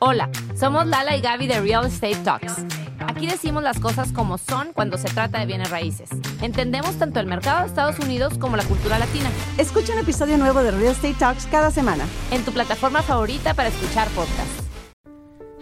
Hola, 0.00 0.30
somos 0.54 0.86
Lala 0.86 1.16
y 1.16 1.20
Gaby 1.20 1.48
de 1.48 1.60
Real 1.60 1.84
Estate 1.84 2.18
Talks. 2.22 2.58
Aquí 3.00 3.26
decimos 3.26 3.64
las 3.64 3.80
cosas 3.80 4.12
como 4.12 4.38
son 4.38 4.72
cuando 4.72 4.96
se 4.96 5.08
trata 5.08 5.40
de 5.40 5.46
bienes 5.46 5.70
raíces. 5.70 6.10
Entendemos 6.40 6.94
tanto 6.98 7.18
el 7.18 7.26
mercado 7.26 7.62
de 7.62 7.66
Estados 7.66 7.98
Unidos 7.98 8.38
como 8.38 8.56
la 8.56 8.62
cultura 8.62 8.96
latina. 9.00 9.28
Escucha 9.58 9.94
un 9.94 9.98
episodio 9.98 10.38
nuevo 10.38 10.62
de 10.62 10.70
Real 10.70 10.92
Estate 10.92 11.16
Talks 11.18 11.46
cada 11.46 11.72
semana. 11.72 12.06
En 12.30 12.44
tu 12.44 12.52
plataforma 12.52 13.02
favorita 13.02 13.54
para 13.54 13.70
escuchar 13.70 14.06
podcasts. 14.10 14.68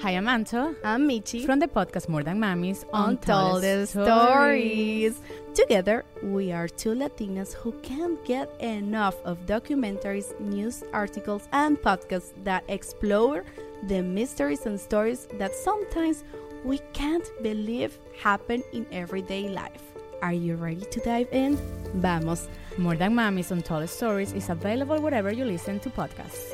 Hi, 0.03 0.13
I'm 0.13 0.29
Anto. 0.29 0.75
I'm 0.85 1.09
Michi. 1.09 1.47
From 1.47 1.59
the 1.59 1.69
podcast 1.69 2.11
More 2.11 2.23
Than 2.23 2.39
Mamis 2.39 2.85
Untold 2.93 3.65
Stories. 3.65 5.15
Together, 5.55 6.05
we 6.23 6.53
are 6.53 6.69
two 6.69 6.95
Latinas 6.95 7.55
who 7.55 7.73
can't 7.81 8.23
get 8.27 8.51
enough 8.61 9.17
of 9.25 9.39
documentaries, 9.47 10.39
news 10.39 10.85
articles, 10.93 11.49
and 11.51 11.81
podcasts 11.81 12.35
that 12.45 12.63
explore 12.69 13.43
the 13.85 14.03
mysteries 14.03 14.67
and 14.67 14.79
stories 14.79 15.29
that 15.39 15.55
sometimes 15.55 16.25
we 16.65 16.79
can't 16.93 17.29
believe 17.43 17.99
happen 18.23 18.63
in 18.73 18.87
everyday 18.91 19.49
life. 19.49 19.83
Are 20.23 20.33
you 20.33 20.57
ready 20.57 20.85
to 20.91 21.01
dive 21.01 21.29
in? 21.33 21.59
Vamos. 21.95 22.49
More 22.79 22.97
Than 22.97 23.15
Mamis 23.15 23.51
Untold 23.51 23.89
Stories 23.89 24.33
is 24.33 24.49
available 24.51 25.01
wherever 25.01 25.31
you 25.31 25.45
listen 25.45 25.79
to 25.81 25.91
podcasts. 25.91 26.53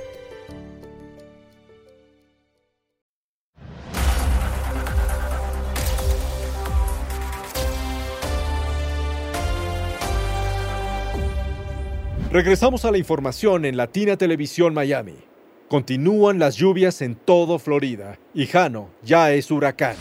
Regresamos 12.33 12.87
a 12.87 12.91
la 12.91 12.97
información 12.97 13.67
en 13.67 13.77
Latina 13.77 14.17
Televisión 14.17 14.73
Miami. 14.73 15.32
Continúan 15.73 16.39
las 16.39 16.57
lluvias 16.57 17.01
en 17.01 17.15
todo 17.15 17.59
Florida 17.59 18.19
y 18.35 18.45
Jano 18.45 18.91
ya 19.03 19.33
es 19.33 19.51
huracán. 19.51 19.97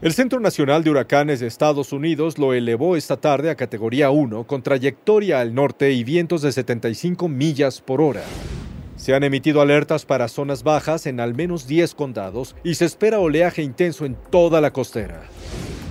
El 0.00 0.14
Centro 0.14 0.40
Nacional 0.40 0.82
de 0.82 0.88
Huracanes 0.88 1.40
de 1.40 1.48
Estados 1.48 1.92
Unidos 1.92 2.38
lo 2.38 2.54
elevó 2.54 2.96
esta 2.96 3.18
tarde 3.18 3.50
a 3.50 3.56
categoría 3.56 4.08
1 4.08 4.46
con 4.46 4.62
trayectoria 4.62 5.42
al 5.42 5.54
norte 5.54 5.92
y 5.92 6.02
vientos 6.02 6.40
de 6.40 6.52
75 6.52 7.28
millas 7.28 7.82
por 7.82 8.00
hora. 8.00 8.22
Se 8.96 9.12
han 9.12 9.22
emitido 9.22 9.60
alertas 9.60 10.06
para 10.06 10.28
zonas 10.28 10.62
bajas 10.62 11.04
en 11.04 11.20
al 11.20 11.34
menos 11.34 11.66
10 11.66 11.94
condados 11.94 12.56
y 12.64 12.76
se 12.76 12.86
espera 12.86 13.18
oleaje 13.18 13.62
intenso 13.62 14.06
en 14.06 14.16
toda 14.30 14.62
la 14.62 14.72
costera. 14.72 15.24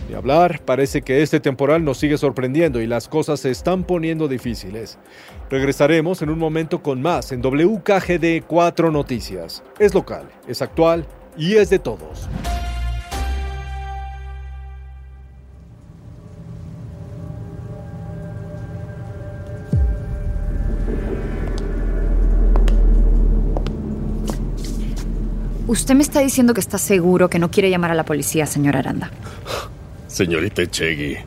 De 0.10 0.16
hablar, 0.16 0.66
parece 0.66 1.04
que 1.04 1.22
este 1.22 1.40
temporal 1.40 1.86
nos 1.86 2.00
sigue 2.00 2.18
sorprendiendo 2.18 2.82
y 2.82 2.88
las 2.88 3.08
cosas 3.08 3.42
se 3.42 3.52
están 3.52 3.84
poniendo 3.84 4.28
difíciles. 4.28 4.98
Regresaremos 5.52 6.24
en 6.24 6.32
un 6.32 6.40
momento 6.40 6.82
con 6.82 7.00
más 7.00 7.32
en 7.32 7.44
WKGD 7.44 8.44
4 8.48 8.90
Noticias. 8.90 9.62
Es 9.78 9.94
local, 9.94 10.28
es 10.48 10.64
actual 10.64 11.06
y 11.38 11.58
es 11.58 11.70
de 11.70 11.78
todos. 11.78 12.28
Usted 25.68 25.94
me 25.94 26.02
está 26.02 26.20
diciendo 26.22 26.56
que 26.56 26.62
está 26.62 26.80
seguro 26.80 27.30
que 27.30 27.38
no 27.38 27.52
quiere 27.52 27.70
llamar 27.70 27.92
a 27.92 27.94
la 27.94 28.06
policía, 28.06 28.48
señora 28.48 28.80
Aranda. 28.80 29.12
Señorita 30.10 30.64
Echegui, 30.64 31.18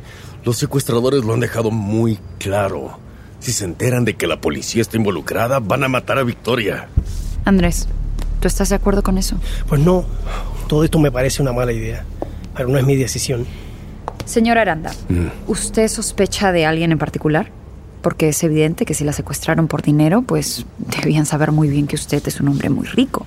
los 0.44 0.58
secuestradores 0.58 1.24
lo 1.24 1.32
han 1.32 1.40
dejado 1.40 1.70
muy 1.70 2.18
claro. 2.38 2.98
Si 3.38 3.52
se 3.52 3.64
enteran 3.64 4.04
de 4.04 4.14
que 4.14 4.26
la 4.26 4.40
policía 4.40 4.82
está 4.82 4.96
involucrada, 4.96 5.60
van 5.60 5.84
a 5.84 5.88
matar 5.88 6.18
a 6.18 6.24
Victoria. 6.24 6.88
Andrés, 7.44 7.88
¿tú 8.40 8.48
estás 8.48 8.68
de 8.68 8.74
acuerdo 8.74 9.02
con 9.02 9.18
eso? 9.18 9.36
Pues 9.68 9.80
no, 9.80 10.04
todo 10.68 10.84
esto 10.84 10.98
me 10.98 11.12
parece 11.12 11.42
una 11.42 11.52
mala 11.52 11.72
idea, 11.72 12.04
pero 12.56 12.68
no 12.68 12.78
es 12.78 12.84
mi 12.84 12.96
decisión. 12.96 13.46
Señora 14.24 14.62
Aranda, 14.62 14.92
¿usted 15.46 15.88
sospecha 15.88 16.52
de 16.52 16.66
alguien 16.66 16.92
en 16.92 16.98
particular? 16.98 17.50
Porque 18.02 18.28
es 18.28 18.42
evidente 18.42 18.84
que 18.84 18.94
si 18.94 19.04
la 19.04 19.12
secuestraron 19.12 19.68
por 19.68 19.82
dinero, 19.82 20.22
pues 20.22 20.66
debían 20.78 21.24
saber 21.24 21.52
muy 21.52 21.68
bien 21.68 21.86
que 21.86 21.94
usted 21.94 22.26
es 22.26 22.40
un 22.40 22.48
hombre 22.48 22.68
muy 22.68 22.86
rico. 22.86 23.26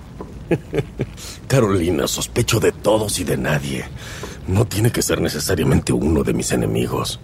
Carolina, 1.47 2.07
sospecho 2.07 2.59
de 2.59 2.71
todos 2.73 3.19
y 3.19 3.23
de 3.23 3.37
nadie. 3.37 3.85
No 4.47 4.65
tiene 4.65 4.91
que 4.91 5.01
ser 5.01 5.21
necesariamente 5.21 5.91
uno 5.91 6.23
de 6.23 6.33
mis 6.33 6.51
enemigos. 6.51 7.19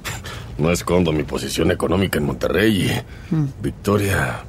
No 0.57 0.71
escondo 0.71 1.11
mi 1.11 1.23
posición 1.23 1.71
económica 1.71 2.17
en 2.17 2.25
Monterrey 2.25 2.91
y 2.91 3.35
Victoria 3.61 4.43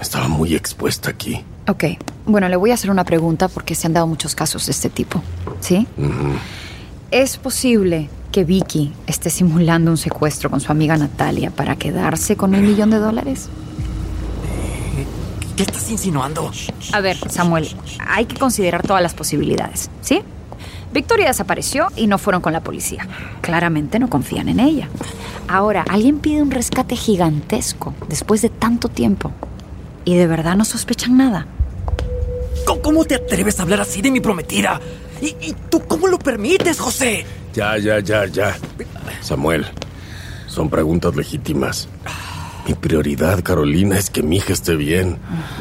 estaba 0.00 0.28
muy 0.28 0.54
expuesta 0.54 1.10
aquí. 1.10 1.44
Ok, 1.68 1.84
bueno, 2.26 2.48
le 2.48 2.56
voy 2.56 2.70
a 2.70 2.74
hacer 2.74 2.90
una 2.90 3.04
pregunta 3.04 3.48
porque 3.48 3.74
se 3.74 3.86
han 3.86 3.92
dado 3.92 4.06
muchos 4.06 4.34
casos 4.34 4.66
de 4.66 4.72
este 4.72 4.88
tipo, 4.88 5.22
¿sí? 5.60 5.86
¿Es 7.10 7.36
posible 7.36 8.08
que 8.32 8.44
Vicky 8.44 8.92
esté 9.06 9.30
simulando 9.30 9.90
un 9.90 9.96
secuestro 9.96 10.50
con 10.50 10.60
su 10.60 10.72
amiga 10.72 10.96
Natalia 10.96 11.50
para 11.50 11.76
quedarse 11.76 12.36
con 12.36 12.54
el 12.54 12.62
millón 12.62 12.90
de 12.90 12.98
dólares? 12.98 13.48
¿Qué 15.56 15.64
estás 15.64 15.90
insinuando? 15.90 16.50
A 16.92 17.00
ver, 17.00 17.18
Samuel, 17.30 17.68
hay 17.98 18.24
que 18.24 18.36
considerar 18.36 18.82
todas 18.82 19.02
las 19.02 19.14
posibilidades, 19.14 19.90
¿sí? 20.00 20.22
Victoria 20.92 21.28
desapareció 21.28 21.88
y 21.96 22.06
no 22.06 22.18
fueron 22.18 22.42
con 22.42 22.52
la 22.52 22.62
policía. 22.62 23.06
Claramente 23.40 23.98
no 23.98 24.10
confían 24.10 24.48
en 24.48 24.60
ella. 24.60 24.88
Ahora, 25.48 25.84
alguien 25.88 26.18
pide 26.18 26.42
un 26.42 26.50
rescate 26.50 26.96
gigantesco 26.96 27.94
después 28.08 28.42
de 28.42 28.48
tanto 28.48 28.88
tiempo. 28.88 29.32
¿Y 30.04 30.16
de 30.16 30.26
verdad 30.26 30.56
no 30.56 30.64
sospechan 30.64 31.16
nada? 31.16 31.46
¿Cómo, 32.82 33.04
te 33.04 33.16
atreves 33.16 33.58
a 33.58 33.62
hablar 33.62 33.80
así 33.80 34.02
de 34.02 34.10
mi 34.10 34.20
prometida? 34.20 34.80
¿Y, 35.20 35.26
y 35.40 35.54
tú 35.68 35.82
cómo 35.86 36.06
lo 36.06 36.18
permites, 36.18 36.78
José? 36.78 37.24
Ya, 37.52 37.76
ya, 37.78 38.00
ya, 38.00 38.26
ya. 38.26 38.56
Samuel, 39.20 39.66
son 40.46 40.70
preguntas 40.70 41.14
legítimas. 41.14 41.88
Mi 42.66 42.74
prioridad, 42.74 43.42
Carolina, 43.42 43.98
es 43.98 44.10
que 44.10 44.22
mi 44.22 44.36
hija 44.36 44.52
esté 44.52 44.76
bien. 44.76 45.18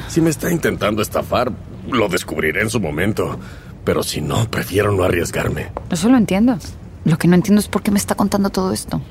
Si 0.07 0.21
me 0.21 0.29
está 0.29 0.51
intentando 0.51 1.01
estafar, 1.01 1.51
lo 1.89 2.07
descubriré 2.07 2.61
en 2.61 2.69
su 2.69 2.79
momento. 2.79 3.39
Pero 3.89 4.03
si 4.03 4.21
no, 4.21 4.47
prefiero 4.51 4.91
no 4.91 5.03
arriesgarme. 5.03 5.71
Eso 5.89 6.09
lo 6.09 6.17
entiendo. 6.17 6.59
Lo 7.05 7.17
que 7.17 7.27
no 7.27 7.33
entiendo 7.33 7.59
es 7.59 7.67
por 7.67 7.81
qué 7.81 7.89
me 7.89 7.97
está 7.97 8.13
contando 8.13 8.51
todo 8.51 8.71
esto. 8.71 9.01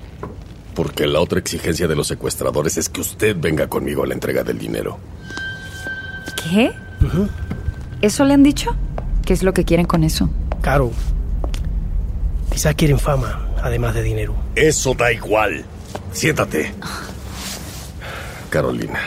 Porque 0.73 1.09
la 1.09 1.19
otra 1.19 1.41
exigencia 1.41 1.89
de 1.89 1.97
los 1.97 2.07
secuestradores 2.07 2.77
es 2.77 2.89
que 2.89 3.01
usted 3.01 3.37
venga 3.37 3.67
conmigo 3.67 4.05
a 4.05 4.07
la 4.07 4.15
entrega 4.15 4.45
del 4.45 4.57
dinero. 4.57 5.01
¿Qué? 6.45 6.71
¿Eso 8.03 8.25
le 8.25 8.35
han 8.35 8.45
dicho? 8.45 8.77
¿Qué 9.27 9.33
es 9.33 9.43
lo 9.43 9.53
que 9.53 9.65
quieren 9.65 9.85
con 9.85 10.05
eso? 10.05 10.31
Caro, 10.61 10.93
quizás 12.53 12.77
quieren 12.77 13.01
fama, 13.01 13.49
además 13.61 13.97
de 13.97 14.05
dinero. 14.05 14.37
Eso 14.55 14.95
da 14.95 15.11
igual. 15.11 15.65
Siéntate. 16.13 16.73
Carolina, 18.49 19.01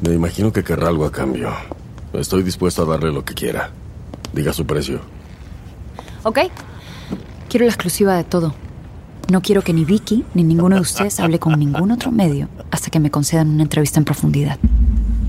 me 0.00 0.12
imagino 0.12 0.52
que 0.52 0.64
querrá 0.64 0.88
algo 0.88 1.04
a 1.04 1.12
cambio. 1.12 1.52
Estoy 2.14 2.42
dispuesto 2.42 2.82
a 2.82 2.86
darle 2.86 3.12
lo 3.12 3.24
que 3.24 3.34
quiera. 3.34 3.70
Diga 4.32 4.52
su 4.52 4.66
precio. 4.66 5.00
¿Ok? 6.22 6.38
Quiero 7.48 7.66
la 7.66 7.72
exclusiva 7.72 8.16
de 8.16 8.24
todo. 8.24 8.54
No 9.30 9.40
quiero 9.40 9.62
que 9.62 9.72
ni 9.72 9.84
Vicky 9.84 10.24
ni 10.34 10.42
ninguno 10.42 10.76
de 10.76 10.82
ustedes 10.82 11.20
hable 11.20 11.38
con 11.38 11.58
ningún 11.58 11.90
otro 11.90 12.10
medio 12.10 12.48
hasta 12.70 12.90
que 12.90 13.00
me 13.00 13.10
concedan 13.10 13.48
una 13.48 13.62
entrevista 13.62 13.98
en 13.98 14.04
profundidad. 14.04 14.58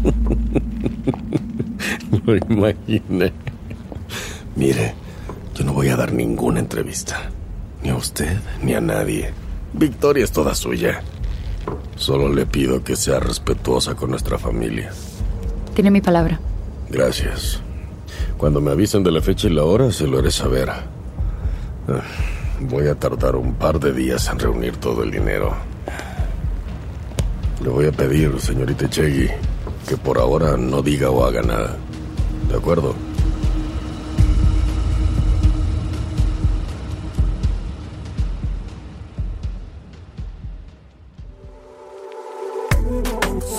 Lo 2.26 2.36
imaginé. 2.36 3.32
Mire, 4.56 4.94
yo 5.56 5.64
no 5.64 5.74
voy 5.74 5.90
a 5.90 5.96
dar 5.96 6.14
ninguna 6.14 6.60
entrevista. 6.60 7.30
Ni 7.82 7.90
a 7.90 7.96
usted, 7.96 8.38
ni 8.62 8.74
a 8.74 8.82
nadie. 8.82 9.32
Victoria 9.74 10.24
es 10.24 10.32
toda 10.32 10.56
suya. 10.56 11.02
Solo 11.96 12.34
le 12.34 12.46
pido 12.46 12.84
que 12.84 12.96
sea 12.96 13.20
respetuosa 13.20 13.96
con 13.96 14.12
nuestra 14.12 14.38
familia. 14.38 14.92
Tiene 15.74 15.92
mi 15.92 16.02
palabra. 16.02 16.40
Gracias. 16.90 17.62
Cuando 18.44 18.60
me 18.60 18.72
avisen 18.72 19.04
de 19.04 19.12
la 19.14 19.22
fecha 19.22 19.48
y 19.48 19.52
la 19.52 19.64
hora, 19.64 19.90
se 19.90 20.06
lo 20.06 20.20
haré 20.20 20.30
saber. 20.30 20.70
Ah, 20.70 20.84
Voy 22.60 22.90
a 22.90 22.96
tardar 22.96 23.38
un 23.38 23.54
par 23.54 23.80
de 23.80 23.94
días 23.94 24.28
en 24.28 24.38
reunir 24.38 24.76
todo 24.76 25.02
el 25.02 25.12
dinero. 25.12 25.56
Le 27.64 27.70
voy 27.70 27.86
a 27.86 27.94
pedir, 27.94 28.38
señorita 28.42 28.90
Chegui, 28.90 29.30
que 29.88 29.96
por 29.96 30.18
ahora 30.18 30.58
no 30.58 30.82
diga 30.82 31.10
o 31.10 31.24
haga 31.24 31.42
nada. 31.42 31.78
¿De 32.50 32.58
acuerdo? 32.58 32.94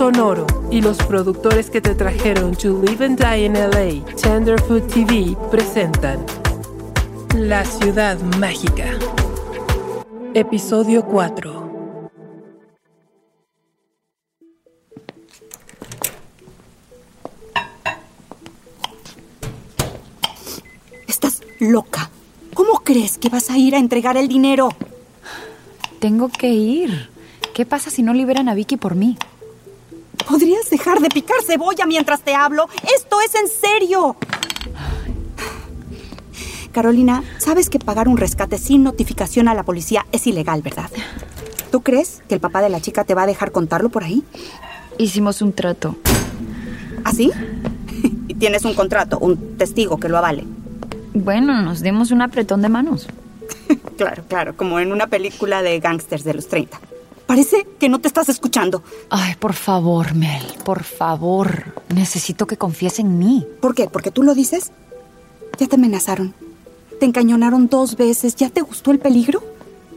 Sonoro 0.04 0.46
y 0.70 0.82
los 0.82 0.98
productores 0.98 1.70
que 1.70 1.80
te 1.80 1.94
trajeron 1.94 2.54
To 2.56 2.82
Live 2.82 3.06
and 3.06 3.18
Die 3.18 3.46
in 3.46 3.54
LA, 3.54 4.04
Tenderfoot 4.20 4.86
TV, 4.86 5.34
presentan 5.50 6.18
La 7.34 7.64
Ciudad 7.64 8.20
Mágica. 8.38 8.84
Episodio 10.34 11.06
4. 11.06 11.64
loca. 21.60 22.10
¿Cómo 22.52 22.80
crees 22.80 23.16
que 23.16 23.30
vas 23.30 23.48
a 23.48 23.56
ir 23.56 23.74
a 23.74 23.78
entregar 23.78 24.18
el 24.18 24.28
dinero? 24.28 24.68
Tengo 25.98 26.28
que 26.28 26.50
ir. 26.50 27.08
¿Qué 27.54 27.64
pasa 27.64 27.88
si 27.88 28.02
no 28.02 28.12
liberan 28.12 28.50
a 28.50 28.54
Vicky 28.54 28.76
por 28.76 28.96
mí? 28.96 29.16
¿Podrías 30.28 30.70
dejar 30.70 31.00
de 31.00 31.08
picar 31.08 31.36
cebolla 31.46 31.86
mientras 31.86 32.22
te 32.22 32.34
hablo? 32.34 32.68
Esto 32.96 33.20
es 33.20 33.34
en 33.34 33.48
serio. 33.48 34.16
Carolina, 36.72 37.22
sabes 37.38 37.70
que 37.70 37.78
pagar 37.78 38.08
un 38.08 38.16
rescate 38.16 38.58
sin 38.58 38.82
notificación 38.82 39.46
a 39.48 39.54
la 39.54 39.62
policía 39.62 40.06
es 40.10 40.26
ilegal, 40.26 40.60
¿verdad? 40.60 40.90
¿Tú 41.70 41.82
crees 41.82 42.22
que 42.28 42.34
el 42.34 42.40
papá 42.40 42.62
de 42.62 42.68
la 42.68 42.80
chica 42.80 43.04
te 43.04 43.14
va 43.14 43.22
a 43.22 43.26
dejar 43.26 43.52
contarlo 43.52 43.90
por 43.90 44.02
ahí? 44.02 44.24
Hicimos 44.98 45.40
un 45.40 45.52
trato. 45.52 45.96
¿Así? 47.04 47.30
y 48.28 48.34
tienes 48.34 48.64
un 48.64 48.74
contrato, 48.74 49.18
un 49.18 49.56
testigo 49.56 49.98
que 49.98 50.08
lo 50.08 50.18
avale. 50.18 50.44
Bueno, 51.12 51.62
nos 51.62 51.80
dimos 51.80 52.10
un 52.10 52.22
apretón 52.22 52.60
de 52.62 52.68
manos. 52.68 53.06
claro, 53.96 54.24
claro, 54.28 54.56
como 54.56 54.80
en 54.80 54.90
una 54.90 55.06
película 55.06 55.62
de 55.62 55.78
gángsters 55.78 56.24
de 56.24 56.34
los 56.34 56.48
30. 56.48 56.76
Parece 57.26 57.66
que 57.78 57.88
no 57.88 58.00
te 58.00 58.08
estás 58.08 58.28
escuchando. 58.28 58.82
Ay, 59.08 59.34
por 59.36 59.54
favor, 59.54 60.14
Mel, 60.14 60.44
por 60.64 60.82
favor. 60.84 61.74
Necesito 61.94 62.46
que 62.46 62.56
confíes 62.56 62.98
en 62.98 63.18
mí. 63.18 63.46
¿Por 63.60 63.74
qué? 63.74 63.88
¿Porque 63.88 64.10
tú 64.10 64.22
lo 64.22 64.34
dices? 64.34 64.72
Ya 65.58 65.66
te 65.66 65.76
amenazaron. 65.76 66.34
Te 67.00 67.06
encañonaron 67.06 67.68
dos 67.68 67.96
veces. 67.96 68.36
¿Ya 68.36 68.50
te 68.50 68.60
gustó 68.60 68.90
el 68.90 68.98
peligro? 68.98 69.42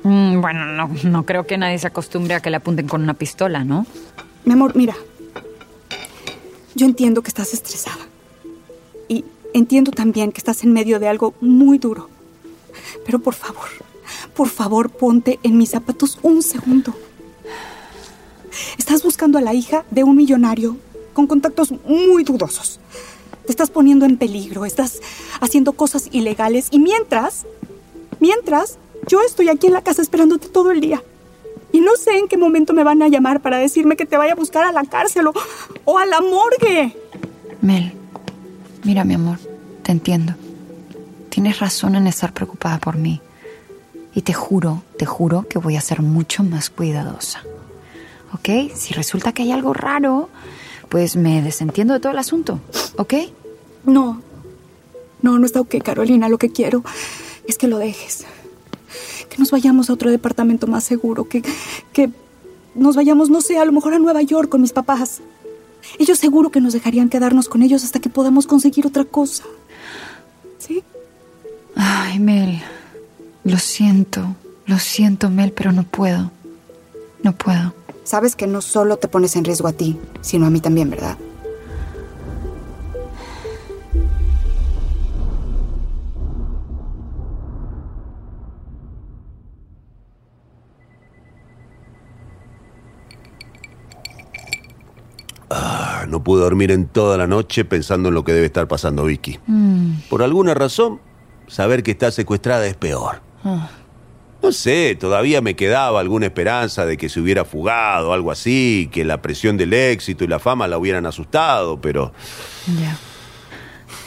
Mm, 0.04 0.40
bueno, 0.40 0.66
no, 0.66 0.90
no 1.04 1.26
creo 1.26 1.46
que 1.46 1.58
nadie 1.58 1.78
se 1.80 1.88
acostumbre 1.88 2.34
a 2.34 2.40
que 2.40 2.50
le 2.50 2.58
apunten 2.58 2.88
con 2.88 3.02
una 3.02 3.14
pistola, 3.14 3.64
¿no? 3.64 3.86
Mi 4.46 4.54
amor, 4.54 4.76
mira. 4.76 4.96
Yo 6.76 6.86
entiendo 6.86 7.22
que 7.22 7.28
estás 7.28 7.54
estresada. 7.54 8.08
Y 9.10 9.26
entiendo 9.54 9.92
también 9.92 10.32
que 10.32 10.38
estás 10.38 10.64
en 10.64 10.72
medio 10.72 11.00
de 11.00 11.10
algo 11.10 11.34
muy 11.42 11.78
duro. 11.78 12.10
Pero 13.06 13.20
por 13.20 13.34
favor, 13.34 13.68
por 14.34 14.48
favor, 14.48 14.90
ponte 14.92 15.40
en 15.44 15.58
mis 15.58 15.72
zapatos 15.72 16.20
un 16.22 16.42
segundo. 16.42 16.94
Estás 18.78 19.04
buscando 19.04 19.38
a 19.38 19.42
la 19.42 19.54
hija 19.54 19.86
de 19.92 20.04
un 20.04 20.16
millonario 20.16 20.78
con 21.14 21.28
contactos 21.28 21.74
muy 21.86 22.24
dudosos. 22.24 22.80
Te 23.46 23.52
estás 23.52 23.70
poniendo 23.70 24.06
en 24.06 24.18
peligro, 24.18 24.66
estás 24.66 25.00
haciendo 25.40 25.74
cosas 25.74 26.10
ilegales 26.12 26.68
y 26.72 26.80
mientras, 26.80 27.46
mientras, 28.20 28.78
yo 29.08 29.22
estoy 29.22 29.50
aquí 29.50 29.68
en 29.68 29.74
la 29.74 29.82
casa 29.82 30.02
esperándote 30.02 30.50
todo 30.50 30.72
el 30.72 30.82
día. 30.82 31.02
Y 31.72 31.80
no 31.82 31.96
sé 31.96 32.18
en 32.18 32.28
qué 32.28 32.38
momento 32.38 32.74
me 32.74 32.84
van 32.84 33.02
a 33.02 33.08
llamar 33.08 33.42
para 33.42 33.58
decirme 33.58 33.96
que 33.96 34.06
te 34.06 34.18
vaya 34.18 34.34
a 34.34 34.36
buscar 34.36 34.64
a 34.66 34.72
la 34.72 34.84
cárcel 34.84 35.28
o, 35.28 35.34
o 35.86 35.98
a 35.98 36.06
la 36.06 36.22
morgue. 36.22 36.96
Mel, 37.62 37.94
mira 38.84 39.04
mi 39.04 39.14
amor, 39.14 39.40
te 39.84 39.92
entiendo. 39.92 40.34
Tienes 41.30 41.60
razón 41.60 41.96
en 41.96 42.08
estar 42.08 42.34
preocupada 42.34 42.80
por 42.80 42.98
mí. 42.98 43.22
Y 44.14 44.24
te 44.24 44.34
juro, 44.34 44.84
te 44.98 45.06
juro 45.06 45.48
que 45.48 45.60
voy 45.60 45.76
a 45.76 45.82
ser 45.82 46.02
mucho 46.02 46.44
más 46.44 46.70
cuidadosa. 46.70 47.44
¿Ok? 48.38 48.74
Si 48.76 48.94
resulta 48.94 49.32
que 49.32 49.44
hay 49.44 49.52
algo 49.52 49.74
raro, 49.74 50.30
pues 50.90 51.16
me 51.16 51.42
desentiendo 51.42 51.94
de 51.94 52.00
todo 52.00 52.12
el 52.12 52.20
asunto. 52.20 52.60
¿Ok? 52.98 53.14
No. 53.86 54.22
No, 55.22 55.40
no 55.40 55.46
está 55.46 55.62
ok, 55.62 55.76
Carolina. 55.84 56.30
Lo 56.30 56.38
que 56.38 56.52
quiero 56.52 56.84
es 57.48 57.58
que 57.58 57.68
lo 57.68 57.78
dejes. 57.78 58.26
Que 59.30 59.38
nos 59.38 59.52
vayamos 59.52 59.90
a 59.90 59.94
otro 59.94 60.12
departamento 60.12 60.68
más 60.68 60.84
seguro. 60.84 61.28
Que, 61.28 61.44
que 61.94 62.10
nos 62.76 62.96
vayamos, 62.96 63.30
no 63.30 63.42
sé, 63.42 63.58
a 63.58 63.66
lo 63.66 63.72
mejor 63.72 63.94
a 63.94 64.00
Nueva 64.00 64.22
York 64.22 64.50
con 64.50 64.62
mis 64.62 64.74
papás. 64.74 65.22
Ellos 66.00 66.20
seguro 66.20 66.52
que 66.52 66.62
nos 66.62 66.74
dejarían 66.74 67.10
quedarnos 67.10 67.50
con 67.50 67.64
ellos 67.64 67.84
hasta 67.84 68.00
que 68.00 68.10
podamos 68.10 68.46
conseguir 68.46 68.86
otra 68.86 69.06
cosa. 69.06 69.44
¿Sí? 70.60 70.84
Ay, 71.76 72.20
Mel. 72.20 72.62
Lo 73.44 73.58
siento. 73.58 74.36
Lo 74.66 74.80
siento, 74.80 75.30
Mel, 75.30 75.54
pero 75.54 75.72
no 75.72 75.84
puedo. 75.84 76.32
No 77.24 77.34
puedo. 77.34 77.74
Sabes 78.08 78.38
que 78.38 78.48
no 78.48 78.62
solo 78.62 78.96
te 78.96 79.10
pones 79.10 79.36
en 79.36 79.44
riesgo 79.44 79.68
a 79.68 79.74
ti, 79.74 80.00
sino 80.22 80.46
a 80.46 80.50
mí 80.50 80.62
también, 80.62 80.90
¿verdad? 80.90 81.18
Ah, 95.50 96.06
no 96.08 96.24
pude 96.24 96.44
dormir 96.44 96.72
en 96.72 96.88
toda 96.88 97.18
la 97.18 97.28
noche 97.28 97.66
pensando 97.66 98.08
en 98.08 98.16
lo 98.16 98.24
que 98.24 98.32
debe 98.32 98.46
estar 98.46 98.70
pasando 98.70 99.04
Vicky. 99.04 99.38
Mm. 99.48 99.96
Por 100.10 100.24
alguna 100.24 100.54
razón, 100.54 101.02
saber 101.48 101.84
que 101.84 101.92
está 101.92 102.10
secuestrada 102.12 102.68
es 102.68 102.78
peor. 102.78 103.20
Ah. 103.44 103.70
No 104.42 104.52
sé, 104.52 104.96
todavía 104.96 105.42
me 105.42 105.56
quedaba 105.56 106.00
alguna 106.00 106.28
esperanza 106.28 106.86
de 106.86 106.98
que 106.98 107.10
se 107.10 107.20
hubiera 107.20 107.44
fugado, 107.44 108.14
algo 108.14 108.32
así, 108.32 108.90
que 108.92 109.04
la 109.04 109.22
presión 109.22 109.58
del 109.58 109.74
éxito 109.74 110.24
y 110.24 110.28
la 110.28 110.40
fama 110.40 110.68
la 110.68 110.78
hubieran 110.78 111.06
asustado, 111.06 111.82
pero... 111.82 112.14
Ya. 112.80 112.98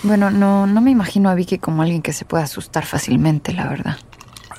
Bueno, 0.02 0.30
no, 0.30 0.66
no 0.66 0.80
me 0.80 0.90
imagino 0.90 1.28
a 1.28 1.34
Vicky 1.34 1.58
como 1.58 1.82
alguien 1.82 2.00
que 2.00 2.12
se 2.12 2.24
pueda 2.24 2.44
asustar 2.44 2.86
fácilmente, 2.86 3.52
la 3.52 3.68
verdad. 3.68 3.98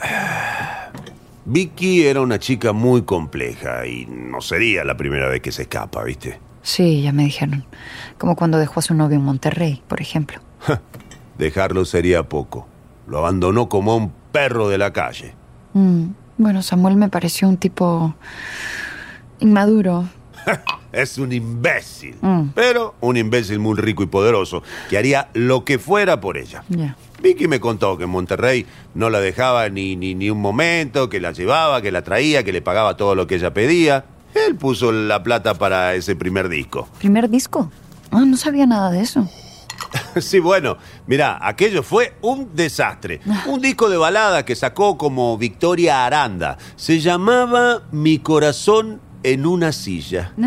Vicky 1.46 2.06
era 2.06 2.22
una 2.22 2.38
chica 2.38 2.74
muy 2.74 3.02
compleja 3.04 3.88
y 3.88 4.06
no 4.06 4.42
sería 4.42 4.84
la 4.84 4.96
primera 4.96 5.28
vez 5.28 5.42
que 5.42 5.52
se 5.52 5.64
escapa, 5.64 6.04
¿viste? 6.04 6.40
Sí, 6.62 7.02
ya 7.02 7.12
me 7.12 7.24
dijeron. 7.24 7.66
Como 8.18 8.36
cuando 8.36 8.60
dejó 8.60 8.80
a 8.80 8.84
su 8.84 8.94
novio 8.94 9.18
en 9.18 9.24
Monterrey, 9.24 9.82
por 9.88 10.02
ejemplo. 10.02 10.40
Dejarlo 11.38 11.86
sería 11.86 12.30
poco. 12.30 12.68
Lo 13.08 13.18
abandonó 13.18 13.68
como 13.68 13.94
a 13.94 13.96
un 13.96 14.14
perro 14.32 14.70
de 14.70 14.78
la 14.78 14.94
calle. 14.94 15.34
Mm, 15.74 16.06
Bueno, 16.38 16.62
Samuel 16.64 16.96
me 16.96 17.08
pareció 17.10 17.48
un 17.48 17.58
tipo 17.58 18.16
inmaduro. 19.40 20.06
Es 20.92 21.18
un 21.18 21.32
imbécil. 21.32 22.16
Mm. 22.20 22.50
Pero 22.54 22.96
un 23.00 23.16
imbécil 23.16 23.60
muy 23.60 23.78
rico 23.78 24.04
y 24.04 24.08
poderoso, 24.08 24.62
que 24.90 24.98
haría 24.98 25.30
lo 25.34 25.64
que 25.64 25.80
fuera 25.80 26.20
por 26.20 26.38
ella. 26.38 26.66
Vicky 27.22 27.48
me 27.48 27.62
contó 27.62 27.98
que 27.98 28.04
en 28.04 28.10
Monterrey 28.10 28.66
no 28.94 29.10
la 29.10 29.22
dejaba 29.22 29.70
ni, 29.70 29.96
ni, 29.96 30.16
ni 30.16 30.30
un 30.30 30.42
momento, 30.42 31.08
que 31.08 31.22
la 31.22 31.32
llevaba, 31.32 31.82
que 31.82 31.92
la 31.94 32.02
traía, 32.02 32.44
que 32.44 32.52
le 32.52 32.62
pagaba 32.62 32.98
todo 32.98 33.16
lo 33.16 33.26
que 33.26 33.36
ella 33.36 33.54
pedía. 33.54 34.04
Él 34.34 34.56
puso 34.56 34.92
la 34.92 35.24
plata 35.24 35.54
para 35.54 35.94
ese 35.96 36.16
primer 36.18 36.50
disco. 36.50 36.90
¿Primer 37.00 37.30
disco? 37.30 37.72
Ah, 38.12 38.26
no 38.26 38.36
sabía 38.36 38.66
nada 38.66 38.92
de 38.92 39.00
eso. 39.02 39.30
Sí, 40.22 40.40
bueno, 40.40 40.78
mira, 41.08 41.40
aquello 41.42 41.84
fue 41.84 42.16
un 42.22 42.54
desastre. 42.54 43.22
Un 43.48 43.62
disco 43.62 43.90
de 43.90 43.98
balada 43.98 44.44
que 44.46 44.56
sacó 44.56 44.98
como 44.98 45.38
Victoria 45.38 46.06
Aranda. 46.06 46.58
Se 46.76 47.00
llamaba 47.00 47.84
Mi 47.92 48.20
corazón 48.20 49.00
en 49.24 49.46
una 49.46 49.72
silla. 49.72 50.34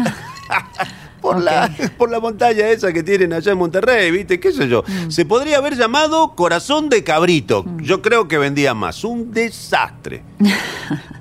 Por, 1.20 1.42
la, 1.42 1.75
por 1.97 2.11
la 2.11 2.20
montaña 2.20 2.68
esa 2.68 2.92
que 2.92 3.02
tienen 3.02 3.32
allá 3.32 3.52
en 3.52 3.56
Monterrey, 3.56 4.11
¿viste? 4.11 4.38
¿Qué 4.38 4.52
sé 4.52 4.68
yo? 4.68 4.85
Se 5.09 5.25
podría 5.25 5.56
haber 5.56 5.75
llamado 5.75 6.35
Corazón 6.35 6.90
de 6.90 7.02
Cabrito. 7.02 7.64
Yo 7.78 8.02
creo 8.02 8.28
que 8.28 8.37
vendía 8.37 8.75
más. 8.75 9.04
Un 9.04 9.32
desastre. 9.32 10.23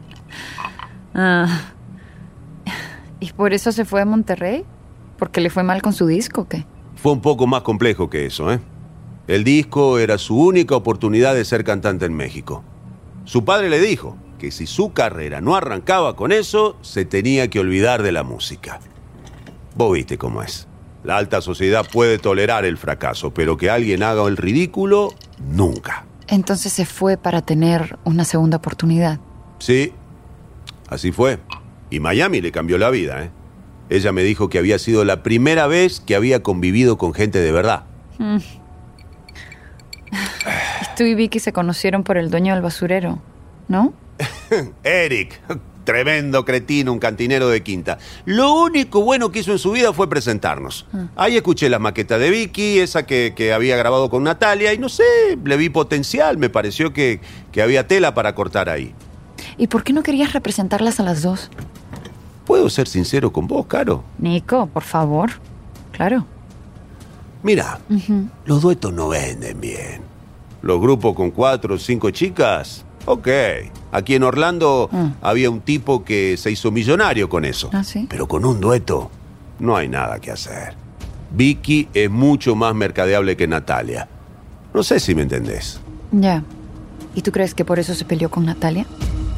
Ah. 1.15 1.47
¿Y 3.19 3.31
por 3.33 3.53
eso 3.53 3.71
se 3.71 3.85
fue 3.85 4.01
a 4.01 4.05
Monterrey? 4.05 4.65
¿Porque 5.19 5.41
le 5.41 5.51
fue 5.51 5.61
mal 5.61 5.81
con 5.83 5.93
su 5.93 6.07
disco 6.07 6.41
o 6.41 6.47
qué? 6.47 6.65
Fue 6.95 7.12
un 7.12 7.21
poco 7.21 7.47
más 7.47 7.63
complejo 7.63 8.09
que 8.09 8.25
eso, 8.25 8.51
¿eh? 8.51 8.59
El 9.27 9.43
disco 9.43 10.00
era 10.00 10.17
su 10.17 10.38
única 10.38 10.75
oportunidad 10.75 11.33
de 11.33 11.45
ser 11.45 11.63
cantante 11.63 12.05
en 12.05 12.13
México. 12.13 12.63
Su 13.23 13.45
padre 13.45 13.69
le 13.69 13.79
dijo 13.79 14.17
que 14.38 14.51
si 14.51 14.67
su 14.67 14.91
carrera 14.91 15.39
no 15.39 15.55
arrancaba 15.55 16.17
con 16.17 16.33
eso, 16.33 16.75
se 16.81 17.05
tenía 17.05 17.50
que 17.50 17.59
olvidar 17.59 18.03
de 18.03 18.12
la 18.12 18.23
música. 18.23 18.81
Vos 19.75 19.93
viste 19.93 20.17
cómo 20.17 20.43
es. 20.43 20.67
La 21.03 21.17
alta 21.17 21.41
sociedad 21.41 21.85
puede 21.89 22.17
tolerar 22.17 22.65
el 22.65 22.77
fracaso, 22.77 23.33
pero 23.33 23.55
que 23.55 23.69
alguien 23.69 24.03
haga 24.03 24.27
el 24.27 24.35
ridículo, 24.38 25.13
nunca. 25.39 26.05
Entonces 26.27 26.73
se 26.73 26.85
fue 26.85 27.17
para 27.17 27.41
tener 27.41 27.97
una 28.03 28.25
segunda 28.25 28.57
oportunidad. 28.57 29.19
Sí, 29.59 29.93
así 30.89 31.12
fue. 31.12 31.39
Y 31.89 32.00
Miami 32.00 32.41
le 32.41 32.51
cambió 32.51 32.77
la 32.77 32.89
vida, 32.89 33.23
¿eh? 33.23 33.31
Ella 33.89 34.11
me 34.11 34.23
dijo 34.23 34.49
que 34.49 34.57
había 34.57 34.79
sido 34.79 35.05
la 35.05 35.23
primera 35.23 35.67
vez 35.67 35.99
que 35.99 36.15
había 36.15 36.41
convivido 36.41 36.97
con 36.97 37.13
gente 37.13 37.39
de 37.39 37.51
verdad. 37.51 37.83
Mm. 38.17 38.37
Y 40.81 40.95
tú 40.95 41.03
y 41.03 41.15
Vicky 41.15 41.39
se 41.39 41.53
conocieron 41.53 42.03
por 42.03 42.17
el 42.17 42.29
dueño 42.29 42.53
del 42.53 42.61
basurero, 42.61 43.21
¿no? 43.67 43.93
Eric, 44.83 45.41
tremendo 45.83 46.45
cretino, 46.45 46.93
un 46.93 46.99
cantinero 46.99 47.49
de 47.49 47.63
quinta. 47.63 47.97
Lo 48.25 48.53
único 48.53 49.01
bueno 49.01 49.31
que 49.31 49.39
hizo 49.39 49.51
en 49.51 49.59
su 49.59 49.71
vida 49.71 49.93
fue 49.93 50.09
presentarnos. 50.09 50.85
Ahí 51.15 51.35
escuché 51.35 51.69
la 51.69 51.79
maqueta 51.79 52.17
de 52.17 52.29
Vicky, 52.29 52.79
esa 52.79 53.05
que, 53.05 53.33
que 53.35 53.53
había 53.53 53.75
grabado 53.75 54.09
con 54.09 54.23
Natalia, 54.23 54.73
y 54.73 54.77
no 54.77 54.89
sé, 54.89 55.03
le 55.43 55.57
vi 55.57 55.69
potencial, 55.69 56.37
me 56.37 56.49
pareció 56.49 56.93
que, 56.93 57.19
que 57.51 57.61
había 57.61 57.87
tela 57.87 58.13
para 58.13 58.35
cortar 58.35 58.69
ahí. 58.69 58.93
¿Y 59.57 59.67
por 59.67 59.83
qué 59.83 59.93
no 59.93 60.03
querías 60.03 60.33
representarlas 60.33 60.99
a 60.99 61.03
las 61.03 61.21
dos? 61.21 61.49
¿Puedo 62.45 62.69
ser 62.69 62.88
sincero 62.88 63.31
con 63.31 63.47
vos, 63.47 63.65
Caro? 63.67 64.03
Nico, 64.19 64.67
por 64.67 64.83
favor. 64.83 65.31
Claro. 65.91 66.25
Mira, 67.41 67.79
los 68.45 68.62
duetos 68.62 68.93
no 68.93 69.09
venden 69.09 69.59
bien. 69.59 70.01
Los 70.62 70.79
grupos 70.79 71.13
con 71.13 71.31
cuatro 71.31 71.75
o 71.75 71.77
cinco 71.77 72.09
chicas, 72.12 72.85
ok. 73.05 73.27
Aquí 73.91 74.15
en 74.15 74.23
Orlando 74.23 74.89
había 75.21 75.50
un 75.50 75.59
tipo 75.62 76.03
que 76.05 76.38
se 76.38 76.51
hizo 76.51 76.71
millonario 76.71 77.27
con 77.29 77.43
eso. 77.43 77.69
¿Ah, 77.73 77.83
sí? 77.83 78.07
Pero 78.09 78.27
con 78.27 78.45
un 78.45 78.62
dueto 78.62 79.12
no 79.59 79.75
hay 79.75 79.89
nada 79.89 80.19
que 80.19 80.31
hacer. 80.31 80.75
Vicky 81.31 81.89
es 81.93 82.09
mucho 82.09 82.55
más 82.55 82.73
mercadeable 82.75 83.35
que 83.35 83.47
Natalia. 83.47 84.07
No 84.73 84.83
sé 84.83 85.00
si 85.00 85.13
me 85.13 85.23
entendés. 85.23 85.79
Ya. 86.12 86.43
¿Y 87.15 87.21
tú 87.21 87.31
crees 87.31 87.53
que 87.53 87.65
por 87.65 87.77
eso 87.77 87.93
se 87.93 88.05
peleó 88.05 88.29
con 88.31 88.45
Natalia? 88.45 88.85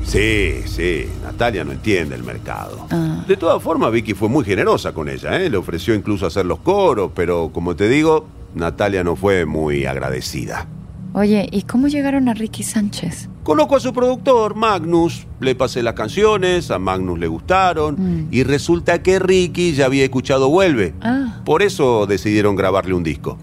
Sí, 0.05 0.61
sí, 0.65 1.07
Natalia 1.23 1.63
no 1.63 1.71
entiende 1.71 2.15
el 2.15 2.23
mercado. 2.23 2.87
Ah. 2.91 3.23
De 3.27 3.35
todas 3.37 3.61
formas, 3.61 3.91
Vicky 3.91 4.13
fue 4.13 4.29
muy 4.29 4.45
generosa 4.45 4.93
con 4.93 5.09
ella, 5.09 5.35
¿eh? 5.41 5.49
Le 5.49 5.57
ofreció 5.57 5.95
incluso 5.95 6.25
hacer 6.27 6.45
los 6.45 6.59
coros, 6.59 7.11
pero 7.15 7.49
como 7.51 7.75
te 7.75 7.89
digo, 7.89 8.27
Natalia 8.53 9.03
no 9.03 9.15
fue 9.15 9.45
muy 9.45 9.85
agradecida. 9.85 10.67
Oye, 11.13 11.47
¿y 11.51 11.63
cómo 11.63 11.87
llegaron 11.87 12.27
a 12.29 12.33
Ricky 12.33 12.61
Sánchez? 12.61 13.29
Conozco 13.43 13.77
a 13.77 13.79
su 13.79 13.93
productor, 13.93 14.53
Magnus. 14.55 15.25
Le 15.39 15.55
pasé 15.55 15.81
las 15.81 15.93
canciones, 15.93 16.71
a 16.71 16.77
Magnus 16.79 17.17
le 17.19 17.27
gustaron. 17.27 18.27
Y 18.31 18.43
resulta 18.43 19.01
que 19.01 19.17
Ricky 19.19 19.73
ya 19.73 19.85
había 19.85 20.03
escuchado 20.03 20.49
Vuelve. 20.49 20.93
Ah, 21.01 21.41
Por 21.45 21.61
eso 21.63 22.05
decidieron 22.05 22.55
grabarle 22.55 22.93
un 22.93 23.03
disco. 23.03 23.37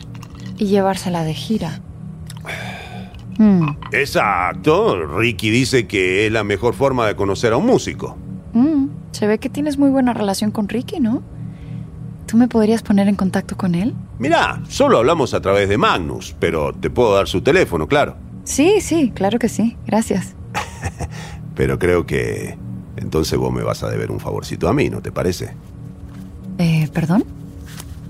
y 0.59 0.67
llevársela 0.67 1.25
de 1.25 1.35
gira. 1.35 1.81
Mm, 3.39 3.69
Exacto. 3.93 5.07
Ricky 5.07 5.51
dice 5.51 5.87
que 5.87 6.27
es 6.27 6.33
la 6.33 6.45
mejor 6.45 6.75
forma 6.75 7.07
de 7.07 7.17
conocer 7.17 7.53
a 7.53 7.57
un 7.57 7.67
músico. 7.67 8.17
mm, 8.53 8.87
Se 9.13 9.27
ve 9.27 9.39
que 9.39 9.49
tienes 9.49 9.79
muy 9.79 9.91
buena 9.91 10.13
relación 10.13 10.51
con 10.51 10.69
Ricky, 10.69 11.01
¿no? 11.01 11.23
¿Tú 12.27 12.37
me 12.37 12.49
podrías 12.49 12.83
poner 12.83 13.09
en 13.09 13.15
contacto 13.17 13.57
con 13.57 13.75
él? 13.75 13.95
Mirá, 14.19 14.63
solo 14.69 14.99
hablamos 14.99 15.35
a 15.35 15.41
través 15.41 15.69
de 15.69 15.77
Magnus, 15.77 16.35
pero 16.39 16.73
te 16.73 16.89
puedo 16.89 17.15
dar 17.15 17.29
su 17.29 17.43
teléfono, 17.43 17.87
claro. 17.89 18.17
Sí, 18.45 18.81
sí, 18.81 19.13
claro 19.15 19.39
que 19.39 19.49
sí. 19.49 19.77
Gracias. 19.87 20.35
Pero 21.55 21.79
creo 21.79 22.07
que 22.07 22.57
entonces 22.97 23.39
vos 23.39 23.53
me 23.53 23.63
vas 23.63 23.83
a 23.83 23.89
deber 23.91 24.11
un 24.11 24.19
favorcito 24.21 24.69
a 24.69 24.73
mí, 24.73 24.89
¿no 24.91 25.01
te 25.03 25.13
parece? 25.13 25.55
Eh, 26.59 26.89
¿Perdón? 26.93 27.25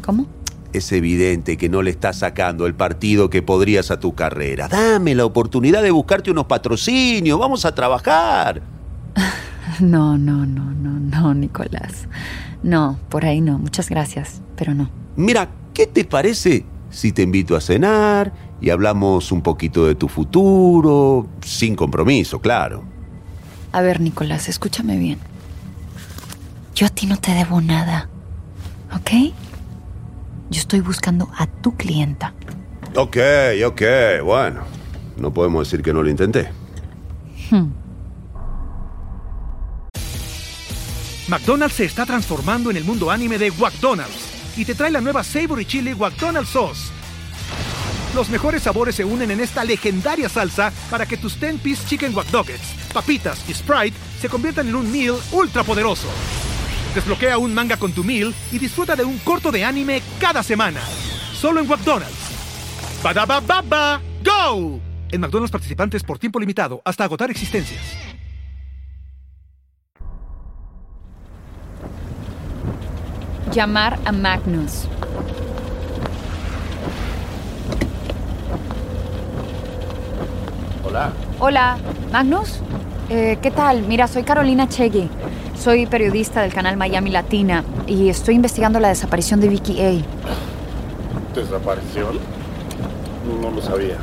¿Cómo? 0.05 0.27
Es 0.73 0.91
evidente 0.93 1.57
que 1.59 1.69
no 1.69 1.83
le 1.83 1.91
estás 1.91 2.19
sacando 2.21 2.67
el 2.67 2.75
partido 2.75 3.29
que 3.29 3.43
podrías 3.43 3.91
a 3.91 4.01
tu 4.01 4.15
carrera. 4.15 4.69
Dame 4.69 5.15
la 5.15 5.27
oportunidad 5.27 5.83
de 5.83 5.91
buscarte 5.91 6.31
unos 6.31 6.47
patrocinios. 6.47 7.39
Vamos 7.39 7.65
a 7.65 7.75
trabajar. 7.75 8.63
No, 9.81 10.19
no, 10.19 10.45
no, 10.45 10.71
no, 10.71 11.01
no, 11.01 11.33
Nicolás. 11.33 12.07
No, 12.63 12.99
por 13.09 13.25
ahí 13.25 13.41
no. 13.41 13.59
Muchas 13.59 13.89
gracias, 13.89 14.43
pero 14.55 14.75
no. 14.75 14.91
Mira, 15.17 15.49
¿qué 15.73 15.87
te 15.87 16.05
parece 16.05 16.67
si 16.91 17.13
te 17.13 17.23
invito 17.23 17.57
a 17.57 17.61
cenar 17.61 18.33
y 18.61 18.69
hablamos 18.69 19.33
un 19.33 19.41
poquito 19.41 19.87
de 19.87 19.95
tu 19.95 20.09
futuro? 20.09 21.27
Sin 21.41 21.75
compromiso, 21.75 22.39
claro. 22.39 22.85
A 23.73 23.81
ver, 23.81 24.01
Nicolás, 24.01 24.49
escúchame 24.49 24.99
bien. 24.99 25.19
Yo 26.75 26.87
a 26.87 26.91
ti 26.91 27.07
no 27.07 27.17
te 27.17 27.33
debo 27.33 27.61
nada, 27.63 28.09
¿ok? 28.95 29.33
Yo 30.53 30.61
estoy 30.61 30.81
buscando 30.81 31.31
a 31.39 31.47
tu 31.47 31.75
clienta. 31.79 32.35
Ok, 32.95 33.17
ok, 33.65 33.83
bueno. 34.23 34.61
No 35.17 35.33
podemos 35.33 35.67
decir 35.67 35.83
que 35.83 35.95
no 35.95 36.03
lo 36.03 36.11
intenté. 36.11 36.51
Hmm. 37.51 37.71
McDonald's 41.29 41.77
se 41.77 41.87
está 41.87 42.05
transformando 42.05 42.71
en 42.71 42.77
el 42.77 42.85
mundo 42.85 43.11
anime 43.11 43.39
de 43.39 43.51
McDonald's 43.51 44.59
y 44.59 44.67
te 44.67 44.75
trae 44.75 44.91
la 44.91 45.01
nueva 45.01 45.25
Savory 45.25 45.65
Chili 45.65 45.95
McDonald's 45.95 46.51
Sauce. 46.51 46.93
Los 48.15 48.29
mejores 48.29 48.65
sabores 48.65 48.95
se 48.95 49.07
unen 49.07 49.31
en 49.31 49.41
esta 49.41 49.65
legendaria 49.65 50.29
salsa 50.29 50.71
para 50.91 51.07
que 51.07 51.17
tus 51.17 51.41
10-piece 51.41 51.87
chicken 51.87 52.15
wack 52.15 52.27
papitas 52.93 53.43
y 53.49 53.55
Sprite 53.55 53.97
se 54.21 54.29
conviertan 54.29 54.69
en 54.69 54.75
un 54.75 54.93
meal 54.93 55.17
ultra 55.33 55.65
poderoso. 55.65 56.09
Desbloquea 56.95 57.39
un 57.39 57.55
manga 57.55 57.79
con 57.79 57.93
tu 57.93 58.05
meal 58.05 58.35
y 58.51 58.59
disfruta 58.59 58.95
de 58.95 59.05
un 59.05 59.19
corto 59.19 59.51
de 59.51 59.65
anime 59.65 60.03
cada 60.21 60.43
semana. 60.43 60.81
Solo 61.33 61.61
en 61.61 61.67
McDonald's. 61.67 63.01
ba 63.03 63.41
baba 63.41 64.01
¡Go! 64.23 64.79
En 65.11 65.21
McDonald's 65.21 65.51
participantes 65.51 66.03
por 66.03 66.19
tiempo 66.19 66.39
limitado 66.39 66.83
hasta 66.85 67.05
agotar 67.05 67.31
existencias. 67.31 67.81
Llamar 73.53 73.99
a 74.05 74.13
Magnus. 74.13 74.87
Hola. 80.85 81.13
Hola, 81.39 81.79
Magnus. 82.13 82.61
Eh, 83.09 83.39
¿Qué 83.43 83.51
tal? 83.51 83.83
Mira, 83.83 84.07
soy 84.09 84.23
Carolina 84.23 84.69
Chegui. 84.69 85.09
Soy 85.59 85.87
periodista 85.87 86.43
del 86.43 86.53
canal 86.53 86.77
Miami 86.77 87.11
Latina 87.11 87.65
y 87.87 88.09
estoy 88.09 88.35
investigando 88.35 88.81
la 88.81 88.89
desaparición 88.89 89.41
de 89.41 89.49
Vicky 89.49 89.81
A. 89.81 89.93
¿Desaparición? 91.35 92.19
No 93.41 93.51
lo 93.51 93.63
sabía. 93.63 93.97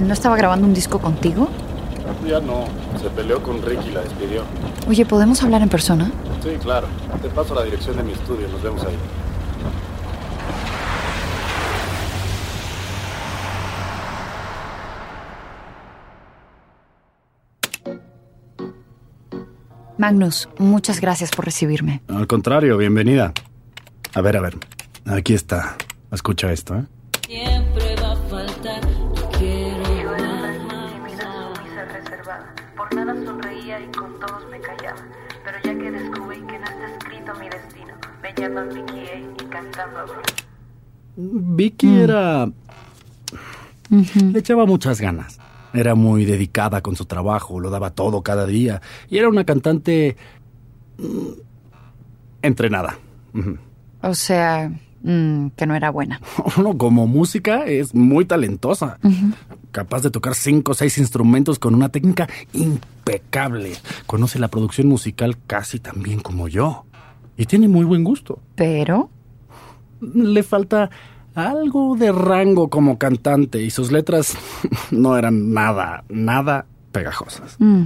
¿No 0.00 0.12
estaba 0.12 0.36
grabando 0.36 0.66
un 0.66 0.74
disco 0.74 0.98
contigo? 0.98 1.48
Ya 2.26 2.40
no. 2.40 2.64
Se 3.00 3.08
peleó 3.10 3.42
con 3.42 3.62
Ricky 3.62 3.88
y 3.90 3.92
la 3.92 4.00
despidió. 4.00 4.42
Oye, 4.88 5.06
¿podemos 5.06 5.42
hablar 5.42 5.62
en 5.62 5.68
persona? 5.68 6.10
Sí, 6.42 6.50
claro. 6.60 6.88
Te 7.22 7.28
paso 7.28 7.54
la 7.54 7.62
dirección 7.62 7.96
de 7.96 8.02
mi 8.02 8.12
estudio. 8.12 8.48
Nos 8.48 8.62
vemos 8.62 8.82
ahí. 8.84 8.96
Magnus, 20.06 20.48
muchas 20.58 21.00
gracias 21.00 21.32
por 21.32 21.46
recibirme. 21.46 22.00
Al 22.06 22.28
contrario, 22.28 22.76
bienvenida. 22.76 23.32
A 24.14 24.20
ver, 24.20 24.36
a 24.36 24.40
ver. 24.40 24.56
Aquí 25.04 25.34
está. 25.34 25.76
Escucha 26.12 26.52
esto, 26.52 26.76
¿eh? 26.76 26.84
Siempre 27.26 27.96
va 28.00 28.12
a 28.12 28.16
faltar, 28.30 28.82
quiero 29.36 29.82
Por 32.76 32.94
nada 32.94 33.14
sonreía 33.24 33.80
y 33.80 33.86
con 33.86 34.20
todos 34.20 34.48
me 34.48 34.60
callaba. 34.60 35.00
Pero 35.44 35.58
ya 35.64 35.74
que 35.76 35.90
descubrí 35.90 36.36
que 36.36 36.58
no 36.60 36.66
está 36.66 36.86
escrito 36.96 37.34
mi 37.40 37.48
destino, 37.48 37.94
me 38.22 38.32
llaman 38.40 38.68
Vicky 38.68 39.00
A 39.08 39.18
y 39.18 39.46
cantando 39.50 39.98
amor. 39.98 40.22
Vicky 41.16 41.98
era... 41.98 42.46
Le 43.90 44.38
echaba 44.38 44.66
muchas 44.66 45.00
ganas. 45.00 45.40
Era 45.72 45.94
muy 45.94 46.24
dedicada 46.24 46.80
con 46.80 46.96
su 46.96 47.04
trabajo, 47.04 47.60
lo 47.60 47.70
daba 47.70 47.90
todo 47.90 48.22
cada 48.22 48.46
día. 48.46 48.80
Y 49.10 49.18
era 49.18 49.28
una 49.28 49.44
cantante... 49.44 50.16
mm, 50.98 51.46
entrenada. 52.42 52.98
O 54.02 54.14
sea, 54.14 54.70
mm, 55.02 55.48
que 55.56 55.66
no 55.66 55.74
era 55.74 55.90
buena. 55.90 56.20
No, 56.62 56.78
como 56.78 57.06
música 57.06 57.64
es 57.66 57.94
muy 57.94 58.24
talentosa. 58.24 58.98
Capaz 59.72 60.02
de 60.02 60.10
tocar 60.10 60.34
cinco 60.34 60.72
o 60.72 60.74
seis 60.74 60.96
instrumentos 60.98 61.58
con 61.58 61.74
una 61.74 61.90
técnica 61.90 62.28
impecable. 62.52 63.72
Conoce 64.06 64.38
la 64.38 64.48
producción 64.48 64.86
musical 64.86 65.36
casi 65.46 65.80
tan 65.80 66.02
bien 66.02 66.20
como 66.20 66.48
yo. 66.48 66.86
Y 67.36 67.46
tiene 67.46 67.68
muy 67.68 67.84
buen 67.84 68.04
gusto. 68.04 68.38
Pero... 68.54 69.10
Le 70.00 70.42
falta 70.42 70.90
algo 71.36 71.96
de 71.96 72.10
rango 72.12 72.68
como 72.70 72.98
cantante 72.98 73.62
y 73.62 73.70
sus 73.70 73.92
letras 73.92 74.36
no 74.90 75.16
eran 75.16 75.52
nada, 75.52 76.04
nada 76.08 76.66
pegajosas. 76.92 77.56
mm, 77.58 77.82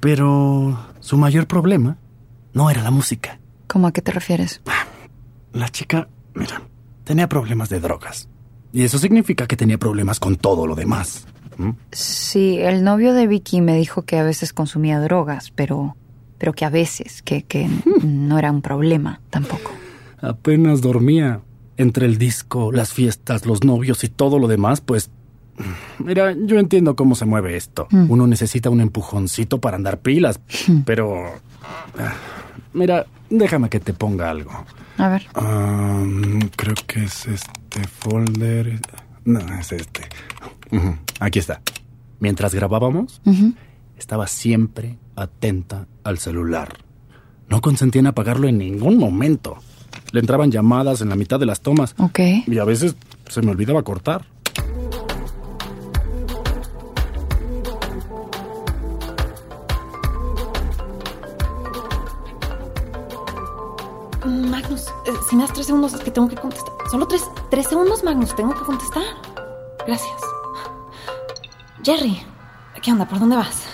Pero 0.00 0.78
su 1.00 1.16
mayor 1.16 1.46
problema 1.46 1.98
no 2.52 2.70
era 2.70 2.82
la 2.82 2.90
música. 2.90 3.38
¿Cómo 3.66 3.86
a 3.86 3.92
qué 3.92 4.02
te 4.02 4.12
refieres? 4.12 4.60
La 5.52 5.68
chica, 5.68 6.08
mira, 6.34 6.62
tenía 7.04 7.28
problemas 7.28 7.68
de 7.68 7.80
drogas. 7.80 8.28
Y 8.72 8.82
eso 8.82 8.98
significa 8.98 9.46
que 9.46 9.56
tenía 9.56 9.78
problemas 9.78 10.18
con 10.18 10.36
todo 10.36 10.66
lo 10.66 10.74
demás. 10.74 11.26
¿Mm? 11.58 11.70
Sí, 11.92 12.58
el 12.58 12.82
novio 12.82 13.14
de 13.14 13.26
Vicky 13.26 13.60
me 13.60 13.76
dijo 13.76 14.02
que 14.02 14.18
a 14.18 14.24
veces 14.24 14.52
consumía 14.52 14.98
drogas, 15.00 15.52
pero, 15.52 15.96
pero 16.38 16.52
que 16.54 16.64
a 16.64 16.70
veces, 16.70 17.22
que, 17.22 17.42
que 17.44 17.68
no 18.02 18.38
era 18.38 18.50
un 18.50 18.62
problema 18.62 19.20
tampoco. 19.30 19.70
Apenas 20.20 20.80
dormía. 20.80 21.40
Entre 21.76 22.06
el 22.06 22.18
disco, 22.18 22.70
las 22.72 22.92
fiestas, 22.92 23.46
los 23.46 23.64
novios 23.64 24.04
y 24.04 24.08
todo 24.08 24.38
lo 24.38 24.48
demás, 24.48 24.80
pues... 24.80 25.10
Mira, 25.98 26.34
yo 26.46 26.58
entiendo 26.58 26.96
cómo 26.96 27.14
se 27.14 27.26
mueve 27.26 27.56
esto. 27.56 27.86
Mm. 27.90 28.10
Uno 28.10 28.26
necesita 28.26 28.70
un 28.70 28.80
empujoncito 28.80 29.60
para 29.60 29.76
andar 29.76 30.00
pilas, 30.00 30.40
pero... 30.84 31.26
ah, 31.98 32.14
Mira, 32.74 33.06
déjame 33.30 33.70
que 33.70 33.78
te 33.78 33.94
ponga 33.94 34.28
algo. 34.30 34.50
A 34.98 35.08
ver. 35.08 35.26
Creo 36.56 36.74
que 36.86 37.04
es 37.04 37.26
este 37.26 37.84
folder. 37.86 38.80
No, 39.24 39.38
es 39.58 39.72
este. 39.72 40.02
Aquí 41.20 41.38
está. 41.38 41.62
Mientras 42.18 42.52
grabábamos, 42.52 43.22
estaba 43.96 44.26
siempre 44.26 44.98
atenta 45.14 45.86
al 46.02 46.18
celular. 46.18 46.76
No 47.48 47.60
consentía 47.60 48.00
en 48.00 48.08
apagarlo 48.08 48.48
en 48.48 48.58
ningún 48.58 48.98
momento 48.98 49.58
le 50.12 50.20
entraban 50.20 50.50
llamadas 50.50 51.00
en 51.00 51.08
la 51.08 51.16
mitad 51.16 51.40
de 51.40 51.46
las 51.46 51.60
tomas. 51.60 51.94
Ok. 51.98 52.20
Y 52.46 52.58
a 52.58 52.64
veces 52.64 52.96
se 53.28 53.42
me 53.42 53.50
olvidaba 53.50 53.82
cortar. 53.82 54.26
Magnus, 64.24 64.86
eh, 65.06 65.12
si 65.28 65.36
me 65.36 65.42
das 65.42 65.52
tres 65.52 65.66
segundos 65.66 65.94
es 65.94 66.00
que 66.00 66.10
tengo 66.10 66.28
que 66.28 66.36
contestar. 66.36 66.72
Solo 66.90 67.06
tres, 67.06 67.28
tres 67.50 67.66
segundos, 67.66 68.02
Magnus, 68.04 68.34
tengo 68.34 68.54
que 68.54 68.60
contestar. 68.60 69.02
Gracias. 69.86 70.20
Jerry, 71.82 72.22
¿qué 72.82 72.92
onda? 72.92 73.06
¿Por 73.06 73.18
dónde 73.18 73.36
vas? 73.36 73.64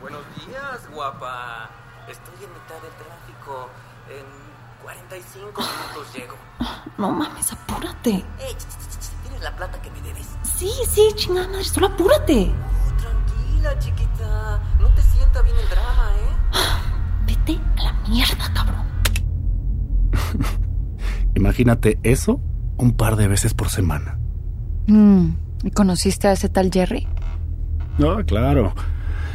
Buenos 0.00 0.22
días, 0.46 0.88
guapa. 0.94 1.70
45 5.16 5.62
minutos 5.62 6.14
llego. 6.14 6.34
No 6.98 7.10
mames, 7.10 7.52
apúrate. 7.52 8.12
Ch, 8.38 9.22
¿tienes 9.22 9.42
la 9.42 9.54
plata 9.56 9.80
que 9.80 9.90
me 9.90 10.00
debes? 10.02 10.26
Sí, 10.42 10.70
sí, 10.90 11.02
chingada 11.14 11.48
madre, 11.48 11.64
solo 11.64 11.86
apúrate. 11.86 12.52
Tranquila, 12.98 13.78
chiquita. 13.78 14.60
No 14.80 14.88
te 14.88 15.02
sienta 15.02 15.42
bien 15.42 15.56
el 15.56 15.68
drama, 15.68 16.10
¿eh? 16.16 17.26
Vete 17.26 17.60
a 17.78 17.82
la 17.82 17.92
mierda, 18.08 18.52
cabrón. 18.52 18.86
Imagínate 21.34 21.98
eso 22.02 22.40
un 22.76 22.92
par 22.96 23.16
de 23.16 23.28
veces 23.28 23.54
por 23.54 23.70
semana. 23.70 24.18
Mm, 24.86 25.30
¿Y 25.64 25.70
conociste 25.70 26.28
a 26.28 26.32
ese 26.32 26.48
tal 26.50 26.70
Jerry? 26.70 27.08
No, 27.98 28.16
claro. 28.26 28.74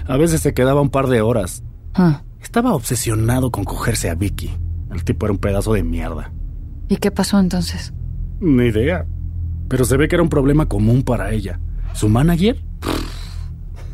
A 0.07 0.17
veces 0.17 0.41
se 0.41 0.53
quedaba 0.53 0.81
un 0.81 0.89
par 0.89 1.07
de 1.07 1.21
horas. 1.21 1.63
Ah, 1.95 2.21
Estaba 2.39 2.73
obsesionado 2.73 3.51
con 3.51 3.63
cogerse 3.63 4.09
a 4.09 4.15
Vicky. 4.15 4.51
El 4.91 5.03
tipo 5.03 5.25
era 5.25 5.33
un 5.33 5.39
pedazo 5.39 5.73
de 5.73 5.83
mierda. 5.83 6.31
¿Y 6.89 6.97
qué 6.97 7.11
pasó 7.11 7.39
entonces? 7.39 7.93
Ni 8.39 8.65
idea. 8.65 9.05
Pero 9.69 9.85
se 9.85 9.95
ve 9.97 10.07
que 10.07 10.15
era 10.15 10.23
un 10.23 10.29
problema 10.29 10.67
común 10.67 11.03
para 11.03 11.31
ella. 11.31 11.59
¿Su 11.93 12.09
manager? 12.09 12.61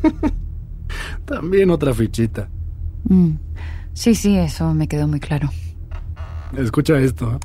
También 1.24 1.70
otra 1.70 1.92
fichita. 1.94 2.48
Mm, 3.04 3.32
Sí, 3.92 4.14
sí, 4.14 4.36
eso 4.38 4.74
me 4.74 4.86
quedó 4.86 5.08
muy 5.08 5.18
claro. 5.18 5.50
Escucha 6.56 6.96
esto. 7.00 7.32
¿eh? 7.34 7.38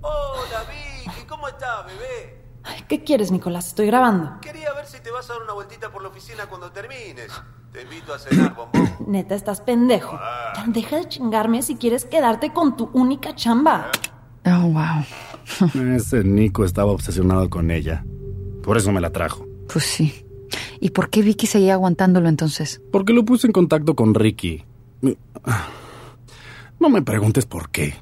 Hola, 0.00 0.64
Vicky, 0.70 1.26
¿cómo 1.28 1.48
estás, 1.48 1.86
bebé? 1.86 2.40
¿Qué 2.88 3.02
quieres, 3.02 3.32
Nicolás? 3.32 3.66
Estoy 3.68 3.86
grabando. 3.86 4.38
Quería 4.40 4.72
ver 4.74 4.86
si 4.86 5.00
te 5.00 5.10
vas 5.10 5.28
a 5.28 5.32
dar 5.34 5.42
una 5.42 5.54
vueltita 5.54 5.90
por 5.90 6.02
la 6.02 6.08
oficina 6.08 6.46
cuando 6.46 6.70
termines. 6.70 7.32
Te 7.72 7.82
invito 7.82 8.12
a 8.12 8.18
cenar, 8.18 8.54
bombón. 8.56 8.90
Neta, 9.06 9.34
estás 9.34 9.60
pendejo. 9.60 10.18
Ya 10.56 10.64
deja 10.66 10.96
de 10.96 11.08
chingarme 11.08 11.62
si 11.62 11.76
quieres 11.76 12.04
quedarte 12.04 12.52
con 12.52 12.76
tu 12.76 12.90
única 12.92 13.34
chamba. 13.34 13.90
Oh, 14.44 14.72
wow. 14.72 15.84
Ese 15.96 16.22
Nico 16.24 16.64
estaba 16.64 16.92
obsesionado 16.92 17.48
con 17.48 17.70
ella. 17.70 18.04
Por 18.62 18.76
eso 18.76 18.92
me 18.92 19.00
la 19.00 19.10
trajo. 19.10 19.46
Pues 19.72 19.84
sí. 19.84 20.26
¿Y 20.80 20.90
por 20.90 21.08
qué 21.08 21.22
Vicky 21.22 21.46
seguía 21.46 21.74
aguantándolo 21.74 22.28
entonces? 22.28 22.82
Porque 22.92 23.12
lo 23.12 23.24
puse 23.24 23.46
en 23.46 23.52
contacto 23.52 23.94
con 23.94 24.14
Ricky. 24.14 24.64
No 26.78 26.90
me 26.90 27.02
preguntes 27.02 27.46
por 27.46 27.70
qué. 27.70 27.94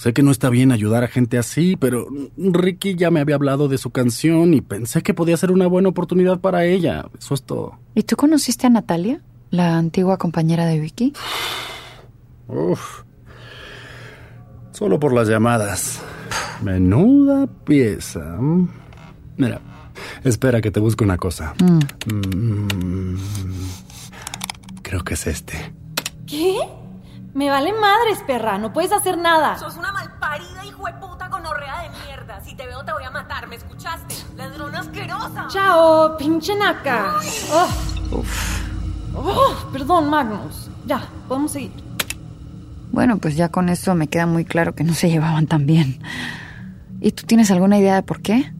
Sé 0.00 0.14
que 0.14 0.22
no 0.22 0.30
está 0.30 0.48
bien 0.48 0.72
ayudar 0.72 1.04
a 1.04 1.08
gente 1.08 1.36
así, 1.36 1.76
pero 1.76 2.06
Ricky 2.38 2.94
ya 2.94 3.10
me 3.10 3.20
había 3.20 3.34
hablado 3.34 3.68
de 3.68 3.76
su 3.76 3.90
canción 3.90 4.54
y 4.54 4.62
pensé 4.62 5.02
que 5.02 5.12
podía 5.12 5.36
ser 5.36 5.52
una 5.52 5.66
buena 5.66 5.90
oportunidad 5.90 6.40
para 6.40 6.64
ella. 6.64 7.10
Eso 7.18 7.34
es 7.34 7.42
todo. 7.42 7.78
¿Y 7.94 8.04
tú 8.04 8.16
conociste 8.16 8.66
a 8.66 8.70
Natalia, 8.70 9.20
la 9.50 9.76
antigua 9.76 10.16
compañera 10.16 10.64
de 10.64 10.80
Vicky? 10.80 11.12
Uf. 12.48 13.02
Solo 14.72 14.98
por 14.98 15.12
las 15.12 15.28
llamadas. 15.28 16.00
Menuda 16.62 17.46
pieza. 17.46 18.38
Mira, 19.36 19.60
espera 20.24 20.62
que 20.62 20.70
te 20.70 20.80
busque 20.80 21.04
una 21.04 21.18
cosa. 21.18 21.52
Mm, 22.06 23.16
creo 24.80 25.04
que 25.04 25.12
es 25.12 25.26
este. 25.26 25.74
¿Qué? 26.26 26.79
Me 27.34 27.48
vale 27.48 27.72
madres, 27.72 28.22
perra. 28.26 28.58
No 28.58 28.72
puedes 28.72 28.92
hacer 28.92 29.16
nada. 29.16 29.58
Sos 29.58 29.76
una 29.76 29.92
malparida 29.92 30.64
hijo 30.66 30.84
de 30.86 30.92
puta 30.94 31.28
gonorrea 31.28 31.82
de 31.82 31.90
mierda. 32.04 32.40
Si 32.40 32.54
te 32.56 32.66
veo 32.66 32.84
te 32.84 32.92
voy 32.92 33.04
a 33.04 33.10
matar, 33.10 33.46
¿me 33.46 33.56
escuchaste? 33.56 34.14
Ladrona 34.36 34.80
asquerosa. 34.80 35.46
Chao, 35.48 36.16
pinche 36.16 36.56
naca. 36.56 37.16
Oh. 38.12 38.24
Oh, 39.14 39.54
perdón, 39.72 40.08
Magnus. 40.08 40.70
Ya, 40.86 41.02
podemos 41.28 41.52
seguir. 41.52 41.72
Bueno, 42.92 43.18
pues 43.18 43.36
ya 43.36 43.48
con 43.48 43.68
eso 43.68 43.94
me 43.94 44.08
queda 44.08 44.26
muy 44.26 44.44
claro 44.44 44.74
que 44.74 44.82
no 44.82 44.94
se 44.94 45.08
llevaban 45.08 45.46
tan 45.46 45.66
bien. 45.66 46.00
¿Y 47.00 47.12
tú 47.12 47.24
tienes 47.26 47.50
alguna 47.50 47.78
idea 47.78 47.94
de 47.94 48.02
por 48.02 48.20
qué? 48.20 48.52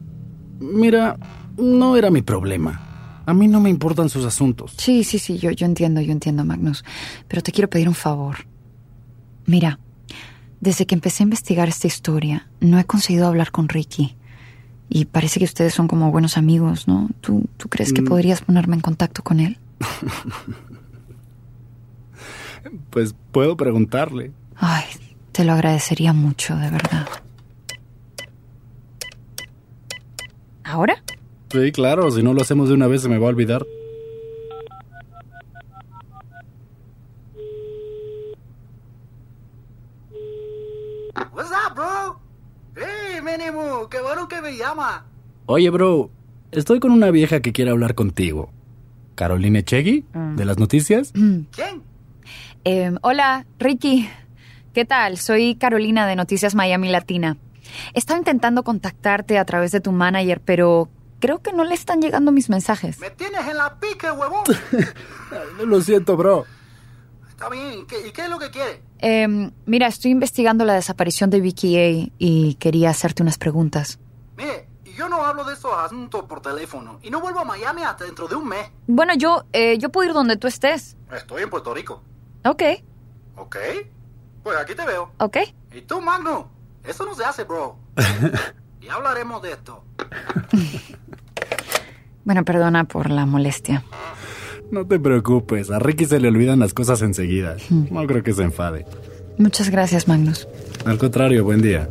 Mira, 0.59 1.17
no 1.57 1.95
era 1.97 2.09
mi 2.09 2.21
problema. 2.21 3.21
A 3.25 3.33
mí 3.33 3.47
no 3.47 3.59
me 3.59 3.69
importan 3.69 4.09
sus 4.09 4.25
asuntos. 4.25 4.73
Sí, 4.77 5.03
sí, 5.03 5.19
sí, 5.19 5.37
yo, 5.37 5.51
yo 5.51 5.65
entiendo, 5.65 6.01
yo 6.01 6.11
entiendo, 6.11 6.45
Magnus. 6.45 6.83
Pero 7.27 7.43
te 7.43 7.51
quiero 7.51 7.69
pedir 7.69 7.87
un 7.87 7.95
favor. 7.95 8.50
Mira, 9.45 9.79
desde 10.59 10.85
que 10.85 10.95
empecé 10.95 11.23
a 11.23 11.25
investigar 11.25 11.67
esta 11.67 11.87
historia, 11.87 12.47
no 12.59 12.79
he 12.79 12.85
conseguido 12.85 13.27
hablar 13.27 13.51
con 13.51 13.67
Ricky. 13.69 14.15
Y 14.89 15.05
parece 15.05 15.39
que 15.39 15.45
ustedes 15.45 15.73
son 15.73 15.87
como 15.87 16.11
buenos 16.11 16.37
amigos, 16.37 16.87
¿no? 16.87 17.09
¿Tú, 17.21 17.45
tú 17.57 17.69
crees 17.69 17.93
que 17.93 18.01
Mm. 18.01 18.05
podrías 18.05 18.41
ponerme 18.41 18.75
en 18.75 18.81
contacto 18.81 19.23
con 19.23 19.39
él? 19.39 19.57
Pues 22.91 23.15
puedo 23.31 23.57
preguntarle. 23.57 24.31
Ay, 24.55 24.83
te 25.31 25.43
lo 25.43 25.53
agradecería 25.53 26.13
mucho, 26.13 26.55
de 26.57 26.69
verdad. 26.69 27.07
¿Ahora? 30.63 31.03
Sí, 31.51 31.71
claro, 31.71 32.11
si 32.11 32.21
no 32.21 32.33
lo 32.33 32.41
hacemos 32.41 32.69
de 32.69 32.75
una 32.75 32.87
vez 32.87 33.01
se 33.01 33.09
me 33.09 33.17
va 33.17 33.25
a 33.25 33.29
olvidar. 33.29 33.65
Qué 43.91 44.01
bueno 44.01 44.27
que 44.27 44.41
me 44.41 44.55
llama. 44.57 45.05
Oye, 45.45 45.69
bro, 45.69 46.09
estoy 46.51 46.79
con 46.79 46.91
una 46.91 47.11
vieja 47.11 47.41
que 47.41 47.51
quiere 47.51 47.71
hablar 47.71 47.93
contigo. 47.93 48.49
Caroline 49.15 49.63
Chegui, 49.63 50.05
Mm. 50.13 50.35
de 50.37 50.45
las 50.45 50.57
noticias. 50.57 51.11
¿Quién? 51.51 51.83
Eh, 52.63 52.91
hola, 53.01 53.45
Ricky. 53.59 54.09
¿Qué 54.73 54.85
tal? 54.85 55.17
Soy 55.17 55.55
Carolina 55.55 56.07
de 56.07 56.15
Noticias 56.15 56.55
Miami 56.55 56.89
Latina. 56.89 57.37
Estaba 57.93 58.17
intentando 58.17 58.63
contactarte 58.63 59.37
a 59.37 59.45
través 59.45 59.71
de 59.71 59.81
tu 59.81 59.91
manager, 59.91 60.41
pero 60.43 60.89
creo 61.19 61.39
que 61.41 61.51
no 61.53 61.63
le 61.65 61.73
están 61.73 62.01
llegando 62.01 62.31
mis 62.31 62.49
mensajes. 62.49 62.99
Me 62.99 63.09
tienes 63.11 63.45
en 63.47 63.57
la 63.57 63.77
pique, 63.79 64.09
huevón. 64.11 64.43
Lo 65.65 65.81
siento, 65.81 66.15
bro. 66.15 66.45
Está 67.41 67.49
bien, 67.49 67.87
¿qué- 67.87 68.07
¿y 68.07 68.11
qué 68.11 68.25
es 68.25 68.29
lo 68.29 68.37
que 68.37 68.51
quiere? 68.51 68.83
Eh, 68.99 69.49
mira, 69.65 69.87
estoy 69.87 70.11
investigando 70.11 70.63
la 70.63 70.75
desaparición 70.75 71.31
de 71.31 71.41
Vicky 71.41 71.75
A 71.75 72.07
y 72.19 72.53
quería 72.59 72.91
hacerte 72.91 73.23
unas 73.23 73.39
preguntas. 73.39 73.97
Mire, 74.37 74.67
yo 74.95 75.09
no 75.09 75.25
hablo 75.25 75.43
de 75.43 75.55
esos 75.55 75.71
asuntos 75.75 76.25
por 76.25 76.39
teléfono 76.43 76.99
y 77.01 77.09
no 77.09 77.19
vuelvo 77.19 77.39
a 77.39 77.43
Miami 77.45 77.81
hasta 77.81 78.05
dentro 78.05 78.27
de 78.27 78.35
un 78.35 78.47
mes. 78.47 78.69
Bueno, 78.85 79.15
yo, 79.15 79.45
eh, 79.53 79.79
yo 79.79 79.89
puedo 79.89 80.07
ir 80.09 80.13
donde 80.13 80.37
tú 80.37 80.45
estés. 80.45 80.95
Estoy 81.11 81.41
en 81.41 81.49
Puerto 81.49 81.73
Rico. 81.73 82.03
Ok, 82.45 82.61
¿Ok? 83.37 83.55
Pues 84.43 84.55
aquí 84.59 84.75
te 84.75 84.85
veo. 84.85 85.11
ok. 85.17 85.37
¿Y 85.73 85.81
tú, 85.81 85.99
Magno? 85.99 86.47
Eso 86.83 87.05
no 87.05 87.15
se 87.15 87.25
hace, 87.25 87.43
bro. 87.43 87.75
Ya 88.81 88.93
hablaremos 88.93 89.41
de 89.41 89.53
esto. 89.53 89.83
Bueno, 92.23 92.45
perdona 92.45 92.83
por 92.83 93.09
la 93.09 93.25
molestia. 93.25 93.83
No 94.71 94.87
te 94.87 94.97
preocupes, 94.97 95.69
a 95.69 95.79
Ricky 95.79 96.05
se 96.05 96.19
le 96.21 96.29
olvidan 96.29 96.59
las 96.59 96.73
cosas 96.73 97.01
enseguida. 97.01 97.57
No 97.69 98.07
creo 98.07 98.23
que 98.23 98.33
se 98.33 98.43
enfade. 98.43 98.85
Muchas 99.37 99.69
gracias, 99.69 100.07
Magnus. 100.07 100.47
Al 100.85 100.97
contrario, 100.97 101.43
buen 101.43 101.61
día. 101.61 101.89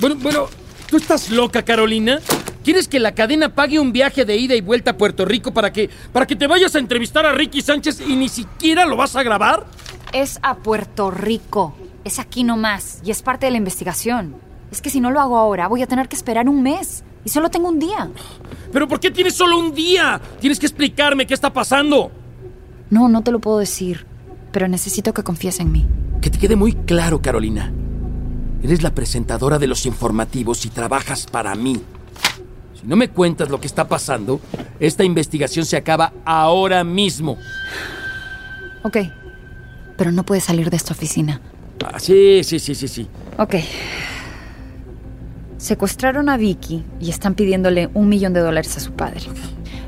Bueno, 0.00 0.16
bueno, 0.16 0.48
¿tú 0.90 0.98
estás 0.98 1.30
loca, 1.30 1.62
Carolina? 1.62 2.20
¿Quieres 2.62 2.86
que 2.86 3.00
la 3.00 3.14
cadena 3.14 3.54
pague 3.54 3.80
un 3.80 3.92
viaje 3.92 4.26
de 4.26 4.36
ida 4.36 4.54
y 4.54 4.60
vuelta 4.60 4.90
a 4.90 4.96
Puerto 4.98 5.24
Rico 5.24 5.54
para 5.54 5.72
que, 5.72 5.88
para 6.12 6.26
que 6.26 6.36
te 6.36 6.46
vayas 6.46 6.74
a 6.74 6.78
entrevistar 6.80 7.24
a 7.24 7.32
Ricky 7.32 7.62
Sánchez 7.62 8.02
y 8.06 8.14
ni 8.14 8.28
siquiera 8.28 8.84
lo 8.84 8.96
vas 8.96 9.16
a 9.16 9.22
grabar? 9.22 9.66
Es 10.12 10.38
a 10.42 10.56
Puerto 10.56 11.10
Rico. 11.10 11.74
Es 12.04 12.18
aquí 12.18 12.44
nomás. 12.44 13.00
Y 13.04 13.10
es 13.10 13.22
parte 13.22 13.46
de 13.46 13.52
la 13.52 13.58
investigación. 13.58 14.36
Es 14.70 14.80
que 14.80 14.90
si 14.90 15.00
no 15.00 15.10
lo 15.10 15.20
hago 15.20 15.38
ahora, 15.38 15.68
voy 15.68 15.82
a 15.82 15.86
tener 15.86 16.08
que 16.08 16.16
esperar 16.16 16.48
un 16.48 16.62
mes. 16.62 17.04
Y 17.24 17.30
solo 17.30 17.50
tengo 17.50 17.68
un 17.68 17.78
día. 17.78 18.10
¿Pero 18.72 18.88
por 18.88 19.00
qué 19.00 19.10
tienes 19.10 19.34
solo 19.34 19.58
un 19.58 19.74
día? 19.74 20.20
Tienes 20.40 20.58
que 20.58 20.66
explicarme 20.66 21.26
qué 21.26 21.34
está 21.34 21.52
pasando. 21.52 22.10
No, 22.90 23.08
no 23.08 23.22
te 23.22 23.30
lo 23.30 23.38
puedo 23.38 23.58
decir. 23.58 24.06
Pero 24.52 24.68
necesito 24.68 25.12
que 25.12 25.22
confíes 25.22 25.60
en 25.60 25.72
mí. 25.72 25.86
Que 26.20 26.30
te 26.30 26.38
quede 26.38 26.56
muy 26.56 26.72
claro, 26.72 27.20
Carolina. 27.20 27.72
Eres 28.62 28.82
la 28.82 28.94
presentadora 28.94 29.58
de 29.58 29.66
los 29.66 29.86
informativos 29.86 30.64
y 30.64 30.70
trabajas 30.70 31.26
para 31.26 31.54
mí. 31.54 31.80
Si 32.80 32.86
no 32.86 32.96
me 32.96 33.08
cuentas 33.08 33.50
lo 33.50 33.60
que 33.60 33.66
está 33.66 33.88
pasando, 33.88 34.40
esta 34.80 35.04
investigación 35.04 35.64
se 35.64 35.76
acaba 35.76 36.12
ahora 36.24 36.82
mismo. 36.84 37.36
Ok. 38.82 38.98
Pero 39.98 40.12
no 40.12 40.24
puedes 40.24 40.44
salir 40.44 40.70
de 40.70 40.76
esta 40.76 40.94
oficina. 40.94 41.42
Ah, 41.84 41.98
sí, 41.98 42.40
sí, 42.44 42.58
sí, 42.58 42.74
sí, 42.74 42.88
sí. 42.88 43.08
Ok. 43.36 43.56
Secuestraron 45.58 46.28
a 46.28 46.36
Vicky 46.36 46.84
y 47.00 47.10
están 47.10 47.34
pidiéndole 47.34 47.90
un 47.92 48.08
millón 48.08 48.32
de 48.32 48.40
dólares 48.40 48.76
a 48.76 48.80
su 48.80 48.92
padre. 48.92 49.22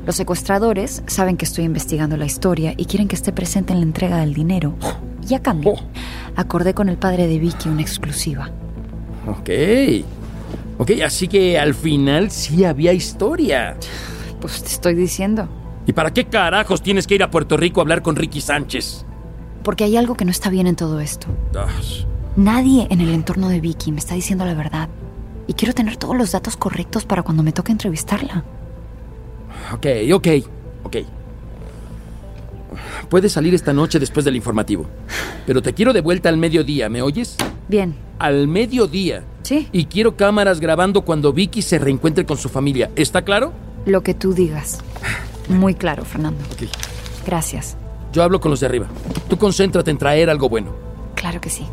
Los 0.05 0.17
secuestradores 0.17 1.01
saben 1.07 1.37
que 1.37 1.45
estoy 1.45 1.63
investigando 1.63 2.17
la 2.17 2.25
historia 2.25 2.73
y 2.75 2.85
quieren 2.85 3.07
que 3.07 3.15
esté 3.15 3.31
presente 3.31 3.71
en 3.71 3.79
la 3.79 3.85
entrega 3.85 4.17
del 4.17 4.33
dinero. 4.33 4.75
Y 5.27 5.33
a 5.33 5.41
cambio, 5.41 5.75
acordé 6.35 6.73
con 6.73 6.89
el 6.89 6.97
padre 6.97 7.27
de 7.27 7.39
Vicky 7.39 7.69
una 7.69 7.81
exclusiva. 7.81 8.51
Ok. 9.27 9.49
Ok, 10.77 10.91
así 11.05 11.29
que 11.29 11.57
al 11.57 11.73
final 11.73 12.31
sí 12.31 12.65
había 12.65 12.91
historia. 12.91 13.77
Pues 14.41 14.61
te 14.61 14.69
estoy 14.69 14.95
diciendo. 14.95 15.47
¿Y 15.87 15.93
para 15.93 16.11
qué 16.11 16.25
carajos 16.25 16.81
tienes 16.83 17.07
que 17.07 17.15
ir 17.15 17.23
a 17.23 17.31
Puerto 17.31 17.55
Rico 17.55 17.79
a 17.79 17.83
hablar 17.83 18.01
con 18.01 18.15
Ricky 18.17 18.41
Sánchez? 18.41 19.05
Porque 19.63 19.83
hay 19.83 19.97
algo 19.97 20.15
que 20.15 20.25
no 20.25 20.31
está 20.31 20.49
bien 20.49 20.67
en 20.67 20.75
todo 20.75 20.99
esto. 20.99 21.27
Nadie 22.35 22.87
en 22.89 23.01
el 23.01 23.09
entorno 23.09 23.49
de 23.49 23.59
Vicky 23.59 23.91
me 23.91 23.99
está 23.99 24.15
diciendo 24.15 24.45
la 24.45 24.53
verdad. 24.53 24.89
Y 25.47 25.53
quiero 25.53 25.73
tener 25.73 25.97
todos 25.97 26.15
los 26.15 26.31
datos 26.31 26.55
correctos 26.57 27.05
para 27.05 27.23
cuando 27.23 27.43
me 27.43 27.51
toque 27.51 27.71
entrevistarla. 27.71 28.43
Ok, 29.73 29.85
ok, 30.13 30.27
ok. 30.83 30.97
Puedes 33.09 33.33
salir 33.33 33.53
esta 33.53 33.73
noche 33.73 33.99
después 33.99 34.23
del 34.23 34.35
informativo. 34.35 34.85
Pero 35.45 35.61
te 35.61 35.73
quiero 35.73 35.93
de 35.93 36.01
vuelta 36.01 36.29
al 36.29 36.37
mediodía, 36.37 36.89
¿me 36.89 37.01
oyes? 37.01 37.35
Bien. 37.67 37.95
Al 38.19 38.47
mediodía. 38.47 39.23
Sí. 39.43 39.67
Y 39.71 39.85
quiero 39.85 40.15
cámaras 40.15 40.59
grabando 40.59 41.01
cuando 41.01 41.33
Vicky 41.33 41.61
se 41.61 41.79
reencuentre 41.79 42.25
con 42.25 42.37
su 42.37 42.47
familia. 42.47 42.91
¿Está 42.95 43.23
claro? 43.23 43.51
Lo 43.85 44.03
que 44.03 44.13
tú 44.13 44.33
digas. 44.33 44.79
Muy 45.49 45.75
claro, 45.75 46.05
Fernando. 46.05 46.41
Ok. 46.53 46.69
Gracias. 47.25 47.75
Yo 48.11 48.23
hablo 48.23 48.39
con 48.41 48.51
los 48.51 48.59
de 48.59 48.65
arriba. 48.65 48.87
Tú 49.29 49.37
concéntrate 49.37 49.89
en 49.89 49.97
traer 49.97 50.29
algo 50.29 50.49
bueno. 50.49 50.73
Claro 51.15 51.39
que 51.39 51.49
sí. 51.49 51.65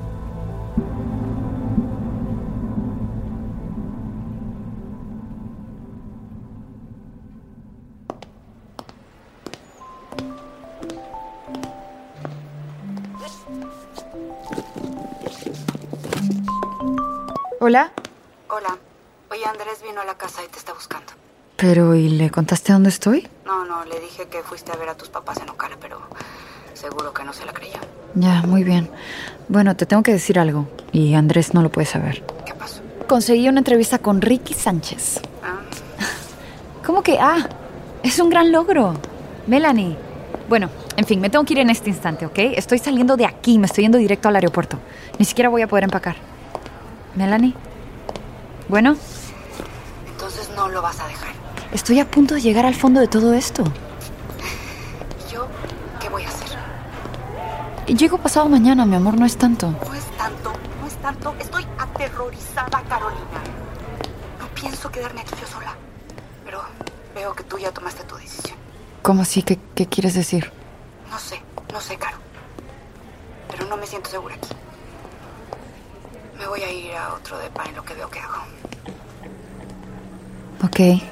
Hola. 17.61 17.93
Hola. 18.49 18.79
Oye, 19.31 19.45
Andrés 19.45 19.83
vino 19.83 20.01
a 20.01 20.05
la 20.05 20.17
casa 20.17 20.45
y 20.45 20.49
te 20.49 20.59
está 20.59 20.73
buscando. 20.73 21.18
Pero, 21.59 21.97
¿y 21.97 22.09
le 22.09 22.31
contaste 22.31 22.73
dónde 22.73 22.89
estoy? 22.89 23.27
No, 23.45 23.65
no, 23.65 23.85
le 23.85 23.99
dije 23.99 24.29
que 24.29 24.43
fuiste 24.45 24.71
a 24.71 24.77
ver 24.77 24.89
a 24.91 24.95
tus 24.97 25.09
papás 25.09 25.39
en 25.39 25.49
Ocala, 25.49 25.77
pero 25.81 26.01
seguro 26.73 27.13
que 27.13 27.25
no 27.25 27.33
se 27.33 27.45
la 27.45 27.53
creyó. 27.53 27.81
Ya, 28.15 28.43
muy 28.43 28.63
bien. 28.63 28.89
Bueno, 29.49 29.75
te 29.77 29.85
tengo 29.85 30.05
que 30.05 30.13
decir 30.13 30.39
algo. 30.39 30.69
Y 30.93 31.15
Andrés 31.15 31.55
no 31.55 31.63
lo 31.63 31.69
puede 31.71 31.87
saber. 31.87 32.23
¿Qué 32.47 32.55
pasó? 32.55 32.81
Conseguí 33.09 33.49
una 33.49 33.59
entrevista 33.59 33.99
con 33.99 34.21
Ricky 34.21 34.55
Sánchez. 34.55 35.21
Ah. 35.43 35.59
¿Cómo 36.87 37.03
que? 37.03 37.19
Ah, 37.21 37.49
es 38.05 38.21
un 38.21 38.31
gran 38.31 38.53
logro. 38.53 38.95
Melanie. 39.49 39.97
Bueno, 40.49 40.71
en 40.97 41.07
fin, 41.07 41.21
me 41.21 41.29
tengo 41.29 41.45
que 41.45 41.55
ir 41.55 41.59
en 41.59 41.71
este 41.71 41.91
instante, 41.91 42.25
¿ok? 42.25 42.39
Estoy 42.39 42.79
saliendo 42.79 43.17
de 43.17 43.27
aquí, 43.27 43.59
me 43.59 43.67
estoy 43.67 43.83
yendo 43.83 43.99
directo 43.99 44.29
al 44.29 44.37
aeropuerto. 44.37 44.79
Ni 45.19 45.25
siquiera 45.25 45.49
voy 45.49 45.63
a 45.63 45.67
poder 45.67 45.83
empacar. 45.85 46.15
Melanie. 47.17 47.55
Bueno, 48.69 48.97
Entonces 50.13 50.49
no 50.55 50.69
lo 50.69 50.83
vas 50.83 51.01
a 51.01 51.09
dejar. 51.09 51.28
Estoy 51.73 52.01
a 52.01 52.11
punto 52.11 52.35
de 52.35 52.41
llegar 52.41 52.67
al 52.67 52.75
fondo 52.75 53.01
de 53.01 53.09
todo 53.09 53.35
esto. 53.35 53.65
¿Y 55.29 55.33
yo 55.33 55.47
qué 56.01 56.09
voy 56.09 56.25
a 56.25 56.29
hacer? 56.29 56.49
Llego 57.87 58.19
pasado 58.19 58.49
mañana, 58.49 58.85
mi 58.87 58.97
amor, 58.97 59.19
no 59.19 59.27
es 59.27 59.37
tanto. 59.37 59.71
No 59.71 59.95
es 59.95 60.05
tanto, 60.17 60.53
no 60.81 60.87
es 60.87 60.95
tanto. 60.97 61.35
Estoy 61.39 61.67
aterrorizada, 61.79 62.83
Carolina. 62.89 63.41
No 64.39 64.47
pienso 64.55 64.91
quedarme 64.91 65.21
aquí 65.23 65.35
yo 65.41 65.47
sola. 65.47 65.75
Pero 66.45 66.63
veo 67.15 67.35
que 67.35 67.45
tú 67.45 67.59
ya 67.59 67.73
tomaste 67.73 68.05
tu 68.05 68.17
decisión. 68.17 68.57
¿Cómo 69.03 69.23
así? 69.23 69.43
¿Qué, 69.43 69.59
qué 69.75 69.87
quieres 69.87 70.15
decir? 70.15 70.53
No 71.11 71.19
sé, 71.19 71.41
no 71.73 71.81
sé, 71.81 71.97
Caro. 71.97 72.19
Pero 73.51 73.67
no 73.67 73.77
me 73.77 73.87
siento 73.87 74.11
segura 74.11 74.35
aquí. 74.35 74.49
Me 76.39 76.47
voy 76.47 76.61
a 76.61 76.71
ir 76.71 76.95
a 76.95 77.15
otro 77.15 77.39
depa 77.39 77.65
en 77.65 77.75
lo 77.75 77.83
que 77.85 77.95
veo 77.95 78.09
que 78.11 78.21
hago. 78.21 78.43
Ok. 80.65 81.03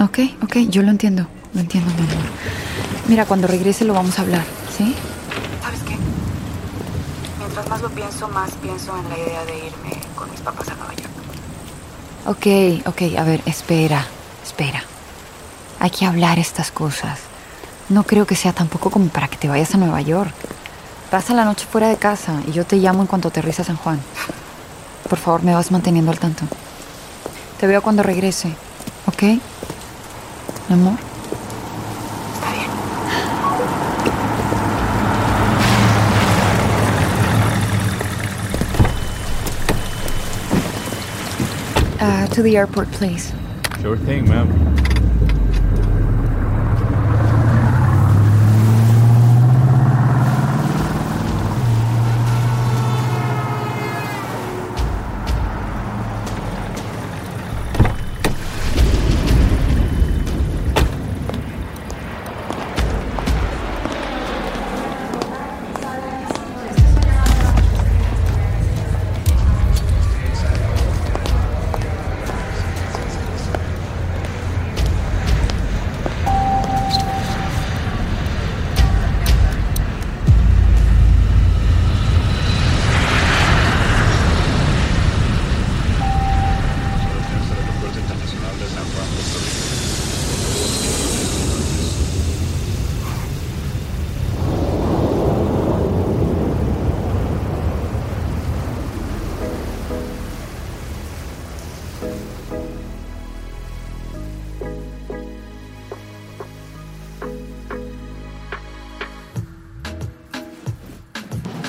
Ok, 0.00 0.18
ok, 0.42 0.56
yo 0.68 0.82
lo 0.82 0.90
entiendo. 0.90 1.26
Lo 1.54 1.60
entiendo, 1.60 1.90
mi 1.94 2.00
amor. 2.00 2.24
Mira, 3.08 3.26
cuando 3.26 3.46
regrese 3.46 3.84
lo 3.84 3.92
vamos 3.92 4.18
a 4.18 4.22
hablar, 4.22 4.44
¿sí? 4.76 4.94
¿Sabes 5.62 5.80
qué? 5.82 5.96
Mientras 7.38 7.68
más 7.68 7.82
lo 7.82 7.90
pienso, 7.90 8.28
más 8.28 8.50
pienso 8.62 8.96
en 8.96 9.08
la 9.08 9.18
idea 9.18 9.44
de 9.44 9.58
irme 9.58 10.00
con 10.14 10.30
mis 10.30 10.40
papás 10.40 10.68
a 10.68 10.74
Nueva 10.74 10.94
York. 10.94 11.10
Ok, 12.26 12.86
ok, 12.86 13.18
a 13.18 13.24
ver, 13.24 13.42
espera, 13.46 14.06
espera. 14.44 14.82
Hay 15.78 15.90
que 15.90 16.06
hablar 16.06 16.38
estas 16.38 16.70
cosas. 16.70 17.18
No 17.88 18.04
creo 18.04 18.26
que 18.26 18.36
sea 18.36 18.52
tampoco 18.52 18.90
como 18.90 19.08
para 19.08 19.28
que 19.28 19.36
te 19.36 19.48
vayas 19.48 19.74
a 19.74 19.78
Nueva 19.78 20.00
York. 20.00 20.32
Pasa 21.10 21.34
la 21.34 21.44
noche 21.44 21.66
fuera 21.70 21.88
de 21.88 21.96
casa 21.96 22.40
y 22.48 22.52
yo 22.52 22.64
te 22.64 22.76
llamo 22.76 23.02
en 23.02 23.06
cuanto 23.08 23.28
aterriza 23.28 23.62
a 23.62 23.66
San 23.66 23.76
Juan. 23.76 24.00
Por 25.08 25.18
favor, 25.18 25.42
me 25.42 25.54
vas 25.54 25.70
manteniendo 25.70 26.10
al 26.10 26.18
tanto. 26.18 26.44
Te 27.60 27.66
veo 27.66 27.82
cuando 27.82 28.02
regrese, 28.02 28.48
¿ok? 29.06 29.40
Mi 30.72 30.78
amor. 30.78 30.98
Uh, 42.00 42.26
to 42.28 42.42
the 42.42 42.56
airport, 42.56 42.90
please. 42.92 43.32
Sure 43.82 43.96
thing, 43.98 44.28
ma'am. 44.28 44.81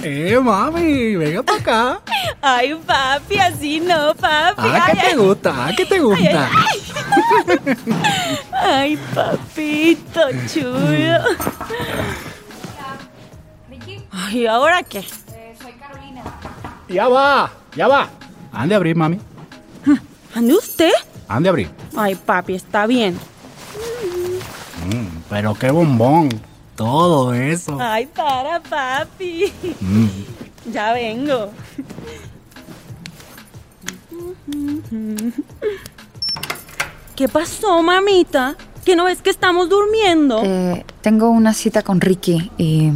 Eh, 0.05 0.37
mami, 0.37 1.15
venga 1.15 1.41
para 1.43 1.59
acá. 1.59 2.01
Ay, 2.41 2.75
papi, 2.75 3.39
así 3.39 3.79
no, 3.79 4.13
papi. 4.15 4.61
Ah, 4.67 4.85
Ay, 4.85 4.95
¿qué 4.95 5.01
te 5.01 5.07
ay. 5.07 5.15
gusta? 5.15 5.53
Ah, 5.55 5.71
¿qué 5.77 5.85
te 5.85 5.99
gusta? 5.99 6.49
Ay, 8.51 8.99
papito 9.15 10.21
chulo. 10.53 11.19
Ay, 14.11 14.45
¿ahora 14.45 14.83
qué? 14.83 15.01
soy 15.01 15.71
Carolina. 15.79 16.21
Ya 16.89 17.07
va, 17.07 17.49
ya 17.75 17.87
va. 17.87 18.09
Ande 18.51 18.75
a 18.75 18.77
abrir, 18.77 18.95
mami. 18.95 19.19
¿Ande 20.35 20.53
usted? 20.53 20.91
Ande 21.29 21.47
a 21.47 21.51
abrir. 21.51 21.69
Ay, 21.95 22.15
papi, 22.15 22.55
está 22.55 22.85
bien. 22.87 23.17
Mm, 24.85 25.07
pero 25.29 25.53
qué 25.55 25.71
bombón. 25.71 26.29
Todo 26.75 27.33
eso. 27.33 27.77
Ay, 27.79 28.07
para, 28.07 28.59
papi. 28.59 29.51
Mm. 29.79 30.71
Ya 30.71 30.93
vengo. 30.93 31.51
¿Qué 37.15 37.27
pasó, 37.27 37.81
mamita? 37.83 38.55
¿Que 38.83 38.95
no 38.95 39.05
ves 39.05 39.21
que 39.21 39.29
estamos 39.29 39.69
durmiendo? 39.69 40.41
Eh, 40.43 40.85
tengo 41.01 41.29
una 41.29 41.53
cita 41.53 41.83
con 41.83 42.01
Ricky 42.01 42.51
y 42.57 42.91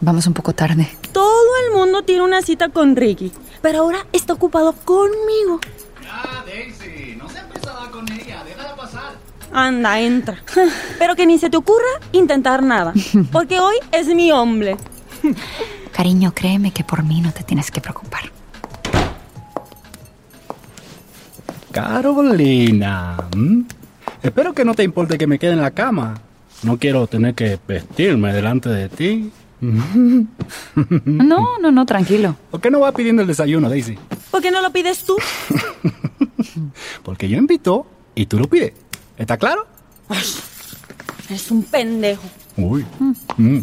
vamos 0.00 0.26
un 0.26 0.34
poco 0.34 0.52
tarde. 0.54 0.88
Todo 1.12 1.50
el 1.66 1.76
mundo 1.76 2.02
tiene 2.02 2.22
una 2.22 2.42
cita 2.42 2.70
con 2.70 2.96
Ricky, 2.96 3.32
pero 3.60 3.80
ahora 3.80 4.06
está 4.12 4.32
ocupado 4.32 4.72
conmigo. 4.72 5.60
Ya, 6.02 6.44
Daisy, 6.46 7.09
Anda, 9.52 10.00
entra. 10.00 10.38
Pero 10.98 11.16
que 11.16 11.26
ni 11.26 11.38
se 11.38 11.50
te 11.50 11.56
ocurra 11.56 12.00
intentar 12.12 12.62
nada, 12.62 12.92
porque 13.32 13.58
hoy 13.58 13.76
es 13.92 14.06
mi 14.08 14.30
hombre. 14.32 14.76
Cariño, 15.92 16.32
créeme 16.34 16.72
que 16.72 16.84
por 16.84 17.02
mí 17.02 17.20
no 17.20 17.32
te 17.32 17.42
tienes 17.42 17.70
que 17.70 17.80
preocupar. 17.80 18.22
Carolina, 21.72 23.28
¿m? 23.34 23.64
espero 24.22 24.52
que 24.52 24.64
no 24.64 24.74
te 24.74 24.82
importe 24.82 25.18
que 25.18 25.26
me 25.26 25.38
quede 25.38 25.52
en 25.52 25.62
la 25.62 25.70
cama. 25.70 26.20
No 26.62 26.78
quiero 26.78 27.06
tener 27.06 27.34
que 27.34 27.58
vestirme 27.66 28.32
delante 28.32 28.68
de 28.68 28.88
ti. 28.88 29.32
No, 31.04 31.58
no, 31.60 31.70
no, 31.70 31.86
tranquilo. 31.86 32.34
¿Por 32.50 32.60
qué 32.60 32.70
no 32.70 32.80
vas 32.80 32.94
pidiendo 32.94 33.22
el 33.22 33.28
desayuno, 33.28 33.68
Daisy? 33.68 33.98
¿Por 34.30 34.40
qué 34.40 34.50
no 34.50 34.62
lo 34.62 34.70
pides 34.72 35.04
tú? 35.04 35.16
Porque 37.02 37.28
yo 37.28 37.36
invito 37.36 37.86
y 38.14 38.26
tú 38.26 38.38
lo 38.38 38.48
pides. 38.48 38.72
¿Está 39.20 39.36
claro? 39.36 39.66
Ay, 40.08 40.24
eres 41.28 41.50
un 41.50 41.62
pendejo. 41.62 42.22
Uy. 42.56 42.86
Mm. 43.36 43.58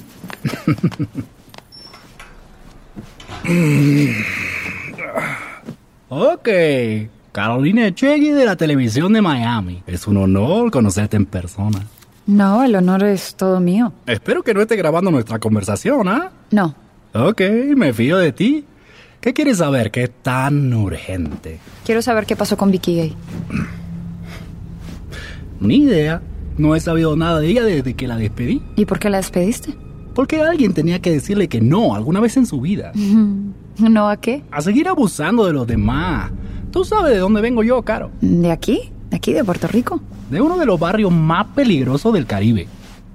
ok. 6.09 6.49
Carolina 7.31 7.87
Echegui 7.87 8.29
de 8.29 8.45
la 8.45 8.55
televisión 8.55 9.13
de 9.13 9.23
Miami. 9.23 9.81
Es 9.87 10.05
un 10.05 10.17
honor 10.17 10.69
conocerte 10.69 11.17
en 11.17 11.25
persona. 11.25 11.87
No, 12.27 12.63
el 12.63 12.75
honor 12.75 13.05
es 13.05 13.33
todo 13.33 13.59
mío. 13.59 13.91
Espero 14.05 14.43
que 14.43 14.53
no 14.53 14.61
esté 14.61 14.75
grabando 14.75 15.09
nuestra 15.09 15.39
conversación, 15.39 16.07
¿ah? 16.07 16.29
No. 16.51 16.75
Ok, 17.15 17.41
me 17.75 17.93
fío 17.93 18.17
de 18.17 18.31
ti. 18.31 18.63
¿Qué 19.19 19.33
quieres 19.33 19.57
saber 19.57 19.89
que 19.89 20.03
es 20.03 20.11
tan 20.21 20.71
urgente? 20.71 21.57
Quiero 21.83 22.03
saber 22.03 22.27
qué 22.27 22.35
pasó 22.35 22.57
con 22.57 22.69
Vicky 22.69 22.95
Gay. 22.95 23.15
Ni 25.59 25.77
idea. 25.77 26.21
No 26.57 26.75
he 26.75 26.79
sabido 26.79 27.15
nada 27.15 27.39
de 27.39 27.47
ella 27.49 27.63
desde 27.63 27.93
que 27.93 28.07
la 28.07 28.17
despedí. 28.17 28.61
¿Y 28.75 28.85
por 28.85 28.99
qué 28.99 29.09
la 29.09 29.17
despediste? 29.17 29.75
Porque 30.15 30.41
alguien 30.41 30.73
tenía 30.73 30.99
que 30.99 31.11
decirle 31.11 31.47
que 31.47 31.61
no 31.61 31.93
alguna 31.93 32.19
vez 32.19 32.37
en 32.37 32.47
su 32.47 32.59
vida. 32.59 32.91
¿No 33.77 34.09
a 34.09 34.17
qué? 34.17 34.43
A 34.49 34.61
seguir 34.61 34.87
abusando 34.87 35.45
de 35.45 35.53
los 35.53 35.67
demás. 35.67 36.31
Tú 36.71 36.83
sabes 36.83 37.13
de 37.13 37.19
dónde 37.19 37.41
vengo 37.41 37.63
yo, 37.63 37.81
Caro. 37.83 38.09
¿De 38.21 38.51
aquí? 38.51 38.91
¿De 39.11 39.17
aquí, 39.17 39.33
de 39.33 39.43
Puerto 39.43 39.67
Rico? 39.67 40.01
De 40.31 40.41
uno 40.41 40.57
de 40.57 40.65
los 40.65 40.79
barrios 40.79 41.11
más 41.11 41.45
peligrosos 41.47 42.11
del 42.13 42.25
Caribe. 42.25 42.67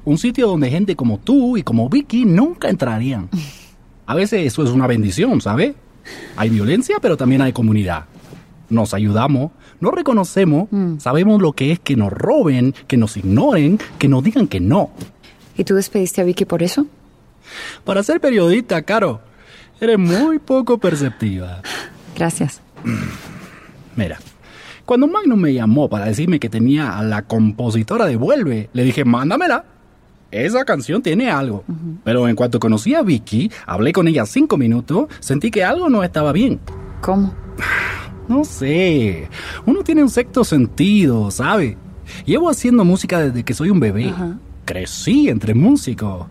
Un 0.05 0.19
sitio 0.19 0.47
donde 0.47 0.71
gente 0.71 0.95
como 0.97 1.19
tú 1.19 1.57
y 1.57 1.63
como 1.63 1.89
Vicky 1.89 2.25
nunca 2.25 2.69
entrarían. 2.69 3.29
A 4.07 4.15
veces 4.15 4.47
eso 4.47 4.63
es 4.63 4.71
una 4.71 4.87
bendición, 4.87 5.41
¿sabes? 5.41 5.75
Hay 6.37 6.51
violencia, 6.51 6.97
pero 7.01 7.17
también 7.17 7.43
hay 7.43 7.53
comunidad. 7.53 8.05
Nos 8.71 8.95
ayudamos, 8.95 9.51
nos 9.83 9.93
reconocemos, 9.93 10.69
sabemos 10.99 11.43
lo 11.43 11.55
que 11.55 11.73
es 11.73 11.81
que 11.81 11.97
nos 11.97 12.13
roben, 12.13 12.73
que 12.87 12.97
nos 12.97 13.17
ignoren, 13.17 13.81
que 13.99 14.07
nos 14.07 14.23
digan 14.23 14.47
que 14.47 14.61
no. 14.61 14.91
¿Y 15.59 15.65
tú 15.65 15.75
despediste 15.75 16.21
a 16.21 16.25
Vicky 16.25 16.45
por 16.45 16.63
eso? 16.63 16.87
Para 17.85 18.05
ser 18.05 18.21
periodista, 18.21 18.81
Caro, 18.83 19.21
eres 19.81 19.99
muy 19.99 20.39
poco 20.39 20.79
perceptiva. 20.79 21.63
Gracias. 22.15 22.61
Mira, 23.97 24.21
cuando 24.85 25.09
Magnum 25.09 25.41
me 25.41 25.53
llamó 25.53 25.91
para 25.91 26.05
decirme 26.07 26.39
que 26.39 26.49
tenía 26.49 26.97
a 26.97 27.03
la 27.03 27.23
compositora 27.23 28.07
de 28.07 28.15
Vuelve, 28.15 28.71
le 28.73 28.85
dije, 28.85 29.05
mándamela. 29.05 29.65
Esa 30.31 30.65
canción 30.65 31.03
tiene 31.03 31.29
algo. 31.29 31.65
Pero 32.05 32.29
en 32.29 32.37
cuanto 32.37 32.61
conocí 32.61 32.95
a 32.95 33.03
Vicky, 33.03 33.51
hablé 33.67 33.93
con 33.93 34.07
ella 34.07 34.27
cinco 34.27 34.57
minutos, 34.57 35.09
sentí 35.19 35.51
que 35.51 35.65
algo 35.65 35.91
no 35.91 36.05
estaba 36.05 36.33
bien. 36.33 36.61
¿Cómo? 37.01 37.35
No 38.33 38.45
sé. 38.45 39.29
Uno 39.67 39.83
tiene 39.83 40.03
un 40.03 40.09
sexto 40.09 40.43
sentido, 40.43 41.31
¿sabe? 41.31 41.77
Llevo 42.25 42.49
haciendo 42.49 42.85
música 42.85 43.21
desde 43.21 43.45
que 43.45 43.53
soy 43.53 43.69
un 43.69 43.79
bebé. 43.79 44.13
Crecí 44.65 45.29
entre 45.29 45.55
músicos. 45.55 46.27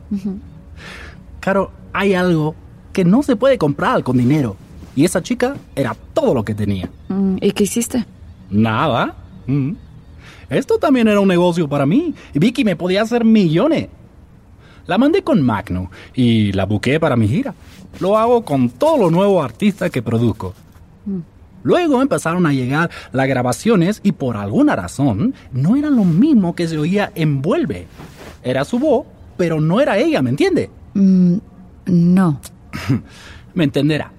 Claro, 1.40 1.72
hay 1.94 2.16
algo 2.16 2.56
que 2.92 3.06
no 3.06 3.22
se 3.22 3.36
puede 3.36 3.58
comprar 3.58 4.04
con 4.04 4.18
dinero. 4.18 4.56
Y 4.96 5.06
esa 5.06 5.22
chica 5.22 5.56
era 5.76 5.96
todo 6.14 6.34
lo 6.34 6.44
que 6.44 6.56
tenía. 6.56 6.90
Mm, 7.08 7.38
¿Y 7.40 7.52
qué 7.52 7.64
hiciste? 7.64 8.06
Nada. 8.50 9.16
Mm. 9.48 9.74
Esto 10.50 10.78
también 10.78 11.08
era 11.08 11.20
un 11.20 11.28
negocio 11.28 11.70
para 11.70 11.86
mí. 11.86 12.14
Vicky 12.34 12.66
me 12.66 12.76
podía 12.76 13.04
hacer 13.04 13.24
millones. 13.24 13.88
La 14.88 14.98
mandé 14.98 15.24
con 15.24 15.42
Magno 15.42 15.92
y 16.14 16.52
la 16.52 16.66
busqué 16.66 17.00
para 17.00 17.16
mi 17.16 17.28
gira. 17.28 17.54
Lo 18.00 18.18
hago 18.18 18.44
con 18.44 18.70
todos 18.70 19.00
los 19.00 19.12
nuevos 19.12 19.44
artistas 19.46 19.92
que 19.92 20.02
produzco. 20.02 20.54
Luego 21.64 22.02
empezaron 22.02 22.46
a 22.46 22.54
llegar 22.54 22.90
las 23.12 23.28
grabaciones 23.28 24.00
y 24.04 24.12
por 24.14 24.38
alguna 24.38 24.76
razón 24.76 25.34
no 25.52 25.76
eran 25.76 25.96
lo 25.96 26.06
mismo 26.06 26.56
que 26.56 26.68
se 26.68 26.78
oía 26.78 27.12
en 27.16 27.42
Vuelve. 27.42 27.88
Era 28.44 28.66
su 28.66 28.80
voz, 28.80 29.06
pero 29.38 29.62
no 29.62 29.82
era 29.82 29.98
ella, 29.98 30.22
¿me 30.22 30.32
entiende? 30.32 30.70
Mm, 30.94 31.38
no. 31.86 32.40
me 33.54 33.64
entenderá. 33.64 34.12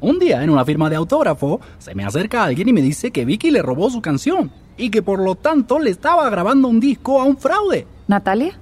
Un 0.00 0.18
día 0.18 0.42
en 0.42 0.50
una 0.50 0.64
firma 0.64 0.90
de 0.90 0.96
autógrafo 0.96 1.60
se 1.78 1.94
me 1.94 2.04
acerca 2.04 2.44
alguien 2.44 2.68
y 2.68 2.72
me 2.72 2.82
dice 2.82 3.10
que 3.10 3.24
Vicky 3.24 3.50
le 3.50 3.62
robó 3.62 3.90
su 3.90 4.02
canción 4.02 4.50
y 4.76 4.90
que 4.90 5.02
por 5.02 5.20
lo 5.20 5.34
tanto 5.34 5.78
le 5.78 5.90
estaba 5.90 6.28
grabando 6.28 6.68
un 6.68 6.80
disco 6.80 7.20
a 7.20 7.24
un 7.24 7.38
fraude. 7.38 7.86
¿Natalia? 8.06 8.58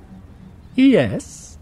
Yes. 0.76 1.53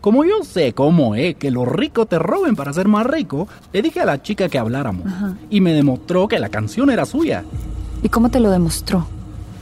Como 0.00 0.24
yo 0.24 0.42
sé 0.42 0.72
cómo 0.72 1.14
es 1.14 1.36
que 1.36 1.50
los 1.50 1.66
ricos 1.68 2.08
te 2.08 2.18
roben 2.18 2.56
para 2.56 2.72
ser 2.72 2.88
más 2.88 3.06
rico, 3.06 3.48
le 3.72 3.82
dije 3.82 4.00
a 4.00 4.04
la 4.04 4.22
chica 4.22 4.48
que 4.48 4.58
habláramos 4.58 5.06
y 5.50 5.60
me 5.60 5.72
demostró 5.72 6.28
que 6.28 6.38
la 6.38 6.48
canción 6.48 6.90
era 6.90 7.06
suya. 7.06 7.44
¿Y 8.02 8.08
cómo 8.08 8.30
te 8.30 8.40
lo 8.40 8.50
demostró? 8.50 9.06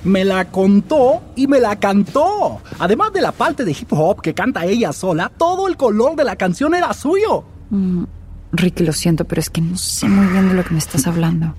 Me 0.05 0.25
la 0.25 0.47
contó 0.47 1.23
y 1.37 1.47
me 1.47 1.61
la 1.61 1.79
cantó. 1.79 2.61
Además 2.79 3.13
de 3.13 3.21
la 3.21 3.31
parte 3.31 3.65
de 3.65 3.71
hip 3.71 3.93
hop 3.93 4.21
que 4.21 4.35
canta 4.35 4.65
ella 4.67 4.93
sola, 4.93 5.31
todo 5.37 5.69
el 5.69 5.77
color 5.77 6.17
de 6.17 6.25
la 6.25 6.35
canción 6.35 6.75
era 6.75 6.93
suyo. 6.93 7.45
Mm, 7.71 8.05
Ricky, 8.53 8.85
lo 8.85 8.93
siento, 8.93 9.25
pero 9.25 9.41
es 9.41 9.49
que 9.49 9.61
no 9.61 9.77
sé 9.77 10.09
muy 10.09 10.27
bien 10.27 10.49
de 10.49 10.55
lo 10.55 10.65
que 10.65 10.73
me 10.73 10.79
estás 10.79 11.07
hablando. 11.07 11.55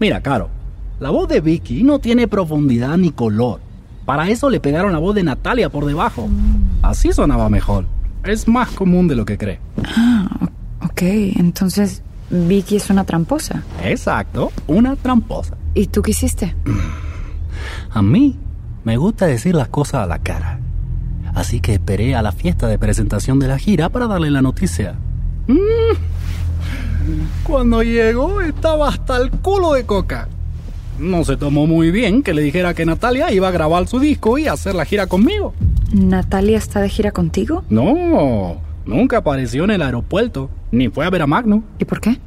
Mira, 0.00 0.22
Caro, 0.22 0.48
la 1.00 1.10
voz 1.10 1.28
de 1.28 1.40
Vicky 1.40 1.82
no 1.82 1.98
tiene 1.98 2.28
profundidad 2.28 2.96
ni 2.96 3.10
color. 3.10 3.60
Para 4.12 4.28
eso 4.28 4.50
le 4.50 4.60
pegaron 4.60 4.92
la 4.92 4.98
voz 4.98 5.14
de 5.14 5.22
Natalia 5.22 5.70
por 5.70 5.86
debajo. 5.86 6.28
Así 6.82 7.14
sonaba 7.14 7.48
mejor. 7.48 7.86
Es 8.24 8.46
más 8.46 8.68
común 8.68 9.08
de 9.08 9.16
lo 9.16 9.24
que 9.24 9.38
cree. 9.38 9.58
Ah, 9.86 10.28
ok. 10.82 11.00
Entonces, 11.38 12.02
Vicky 12.28 12.76
es 12.76 12.90
una 12.90 13.04
tramposa. 13.04 13.62
Exacto, 13.82 14.52
una 14.66 14.96
tramposa. 14.96 15.56
¿Y 15.72 15.86
tú 15.86 16.02
qué 16.02 16.10
hiciste? 16.10 16.54
A 17.90 18.02
mí 18.02 18.36
me 18.84 18.98
gusta 18.98 19.24
decir 19.24 19.54
las 19.54 19.68
cosas 19.68 20.02
a 20.02 20.06
la 20.06 20.18
cara. 20.18 20.60
Así 21.34 21.60
que 21.60 21.72
esperé 21.72 22.14
a 22.14 22.20
la 22.20 22.32
fiesta 22.32 22.68
de 22.68 22.78
presentación 22.78 23.38
de 23.38 23.48
la 23.48 23.56
gira 23.56 23.88
para 23.88 24.08
darle 24.08 24.30
la 24.30 24.42
noticia. 24.42 24.94
Mm. 25.46 25.96
Cuando 27.44 27.82
llegó 27.82 28.42
estaba 28.42 28.90
hasta 28.90 29.16
el 29.16 29.30
culo 29.30 29.72
de 29.72 29.86
coca. 29.86 30.28
No 31.02 31.24
se 31.24 31.36
tomó 31.36 31.66
muy 31.66 31.90
bien 31.90 32.22
que 32.22 32.32
le 32.32 32.42
dijera 32.42 32.74
que 32.74 32.86
Natalia 32.86 33.32
iba 33.32 33.48
a 33.48 33.50
grabar 33.50 33.88
su 33.88 33.98
disco 33.98 34.38
y 34.38 34.46
hacer 34.46 34.76
la 34.76 34.84
gira 34.84 35.08
conmigo. 35.08 35.52
¿Natalia 35.92 36.56
está 36.56 36.80
de 36.80 36.88
gira 36.88 37.10
contigo? 37.10 37.64
No, 37.70 38.58
nunca 38.86 39.16
apareció 39.16 39.64
en 39.64 39.72
el 39.72 39.82
aeropuerto, 39.82 40.48
ni 40.70 40.88
fue 40.88 41.04
a 41.04 41.10
ver 41.10 41.22
a 41.22 41.26
Magno. 41.26 41.64
¿Y 41.80 41.84
por 41.86 42.00
qué? 42.00 42.18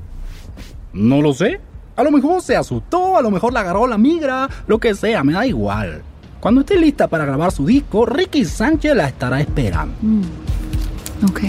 No 0.92 1.22
lo 1.22 1.34
sé. 1.34 1.62
A 1.96 2.04
lo 2.04 2.12
mejor 2.12 2.42
se 2.42 2.58
asustó, 2.58 3.18
a 3.18 3.22
lo 3.22 3.32
mejor 3.32 3.54
la 3.54 3.62
agarró 3.62 3.88
la 3.88 3.98
migra, 3.98 4.50
lo 4.68 4.78
que 4.78 4.94
sea, 4.94 5.24
me 5.24 5.32
da 5.32 5.48
igual. 5.48 6.02
Cuando 6.42 6.60
esté 6.60 6.78
lista 6.78 7.08
para 7.08 7.24
grabar 7.24 7.54
su 7.54 7.66
disco, 7.66 8.06
Ricky 8.06 8.44
Sánchez 8.44 8.94
la 8.94 9.08
estará 9.08 9.40
esperando. 9.40 9.96
Mm. 10.02 10.22
Ok. 11.30 11.40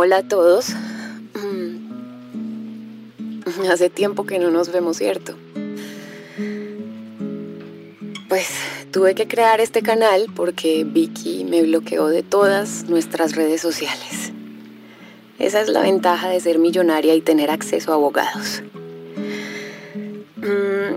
Hola 0.00 0.18
a 0.18 0.22
todos. 0.22 0.68
Mm. 1.34 1.88
Hace 3.68 3.90
tiempo 3.90 4.26
que 4.26 4.38
no 4.38 4.48
nos 4.52 4.70
vemos, 4.70 4.98
¿cierto? 4.98 5.34
Pues 8.28 8.48
tuve 8.92 9.16
que 9.16 9.26
crear 9.26 9.60
este 9.60 9.82
canal 9.82 10.26
porque 10.36 10.84
Vicky 10.84 11.44
me 11.44 11.62
bloqueó 11.62 12.06
de 12.06 12.22
todas 12.22 12.84
nuestras 12.84 13.34
redes 13.34 13.60
sociales. 13.60 14.30
Esa 15.40 15.62
es 15.62 15.68
la 15.68 15.80
ventaja 15.80 16.28
de 16.28 16.38
ser 16.38 16.60
millonaria 16.60 17.16
y 17.16 17.20
tener 17.20 17.50
acceso 17.50 17.90
a 17.90 17.96
abogados. 17.96 18.62
Mm. 20.36 20.94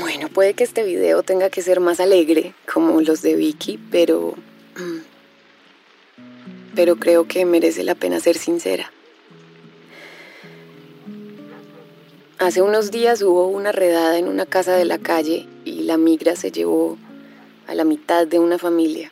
Bueno, 0.00 0.28
puede 0.30 0.54
que 0.54 0.64
este 0.64 0.82
video 0.82 1.22
tenga 1.22 1.48
que 1.48 1.62
ser 1.62 1.78
más 1.78 2.00
alegre, 2.00 2.54
como 2.74 3.00
los 3.02 3.22
de 3.22 3.36
Vicky, 3.36 3.78
pero... 3.92 4.34
Pero 6.76 6.96
creo 6.96 7.26
que 7.26 7.44
merece 7.44 7.82
la 7.82 7.96
pena 7.96 8.20
ser 8.20 8.38
sincera. 8.38 8.92
Hace 12.38 12.60
unos 12.60 12.90
días 12.90 13.22
hubo 13.22 13.48
una 13.48 13.72
redada 13.72 14.18
en 14.18 14.28
una 14.28 14.44
casa 14.44 14.76
de 14.76 14.84
la 14.84 14.98
calle 14.98 15.48
y 15.64 15.84
la 15.84 15.96
migra 15.96 16.36
se 16.36 16.52
llevó 16.52 16.98
a 17.66 17.74
la 17.74 17.84
mitad 17.84 18.26
de 18.26 18.38
una 18.38 18.58
familia. 18.58 19.10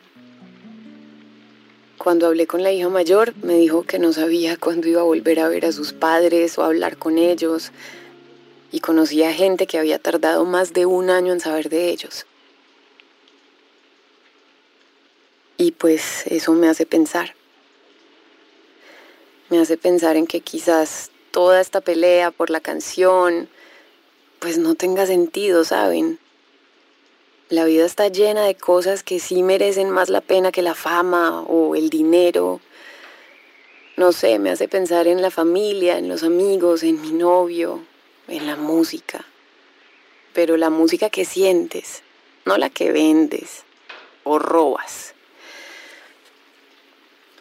Cuando 1.97 2.27
hablé 2.27 2.45
con 2.45 2.61
la 2.61 2.71
hija 2.71 2.87
mayor, 2.87 3.33
me 3.41 3.55
dijo 3.55 3.81
que 3.81 3.97
no 3.97 4.13
sabía 4.13 4.57
cuándo 4.57 4.87
iba 4.87 5.01
a 5.01 5.05
volver 5.05 5.39
a 5.39 5.49
ver 5.49 5.65
a 5.65 5.71
sus 5.71 5.91
padres 5.91 6.55
o 6.59 6.61
a 6.61 6.67
hablar 6.67 6.97
con 6.97 7.17
ellos. 7.17 7.71
Y 8.71 8.79
conocía 8.79 9.33
gente 9.33 9.65
que 9.65 9.79
había 9.79 9.97
tardado 9.97 10.45
más 10.45 10.73
de 10.73 10.85
un 10.85 11.09
año 11.09 11.33
en 11.33 11.39
saber 11.39 11.69
de 11.69 11.89
ellos. 11.89 12.27
Y 15.57 15.71
pues 15.71 16.27
eso 16.27 16.53
me 16.53 16.67
hace 16.67 16.85
pensar. 16.85 17.33
Me 19.49 19.59
hace 19.59 19.77
pensar 19.77 20.17
en 20.17 20.25
que 20.25 20.41
quizás 20.41 21.11
toda 21.29 21.61
esta 21.61 21.81
pelea 21.81 22.31
por 22.31 22.49
la 22.49 22.61
canción, 22.61 23.47
pues 24.39 24.57
no 24.57 24.73
tenga 24.75 25.05
sentido, 25.05 25.63
¿saben? 25.63 26.19
La 27.49 27.65
vida 27.65 27.85
está 27.85 28.07
llena 28.07 28.43
de 28.43 28.55
cosas 28.55 29.03
que 29.03 29.19
sí 29.19 29.43
merecen 29.43 29.91
más 29.91 30.09
la 30.09 30.21
pena 30.21 30.51
que 30.51 30.63
la 30.63 30.73
fama 30.73 31.41
o 31.41 31.75
el 31.75 31.91
dinero. 31.91 32.59
No 33.97 34.11
sé, 34.13 34.39
me 34.39 34.49
hace 34.49 34.67
pensar 34.67 35.07
en 35.07 35.21
la 35.21 35.29
familia, 35.29 35.99
en 35.99 36.09
los 36.09 36.23
amigos, 36.23 36.81
en 36.81 36.99
mi 37.01 37.11
novio, 37.11 37.83
en 38.27 38.47
la 38.47 38.55
música. 38.55 39.25
Pero 40.33 40.57
la 40.57 40.71
música 40.71 41.11
que 41.11 41.23
sientes, 41.23 42.01
no 42.45 42.57
la 42.57 42.71
que 42.71 42.91
vendes 42.91 43.63
o 44.23 44.39
robas. 44.39 45.13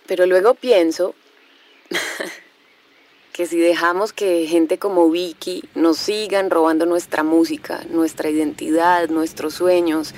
Pero 0.07 0.27
luego 0.27 0.53
pienso 0.53 1.15
que 3.33 3.47
si 3.47 3.59
dejamos 3.59 4.13
que 4.13 4.47
gente 4.47 4.79
como 4.79 5.11
Vicky 5.11 5.65
nos 5.75 5.99
sigan 5.99 6.51
robando 6.51 6.87
nuestra 6.87 7.23
música, 7.23 7.83
nuestra 7.91 8.31
identidad, 8.31 9.09
nuestros 9.09 9.55
sueños, 9.55 10.15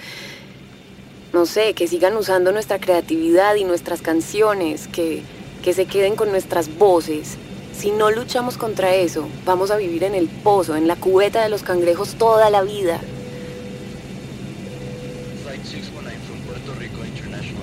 no 1.33 1.47
sé, 1.47 1.75
que 1.75 1.89
sigan 1.89 2.17
usando 2.17 2.53
nuestra 2.53 2.79
creatividad 2.79 3.55
y 3.57 3.65
nuestras 3.65 4.03
canciones, 4.03 4.89
que, 4.89 5.23
que 5.63 5.73
se 5.73 5.87
queden 5.87 6.17
con 6.17 6.31
nuestras 6.31 6.77
voces, 6.79 7.37
si 7.77 7.91
no 7.91 8.11
luchamos 8.11 8.57
contra 8.57 8.95
eso, 8.95 9.29
vamos 9.45 9.71
a 9.71 9.77
vivir 9.77 10.05
en 10.05 10.15
el 10.15 10.29
pozo, 10.29 10.77
en 10.77 10.89
la 10.89 10.97
cubeta 10.97 11.43
de 11.43 11.51
los 11.51 11.63
cangrejos 11.63 12.15
toda 12.15 12.49
la 12.49 12.63
vida. 12.63 13.01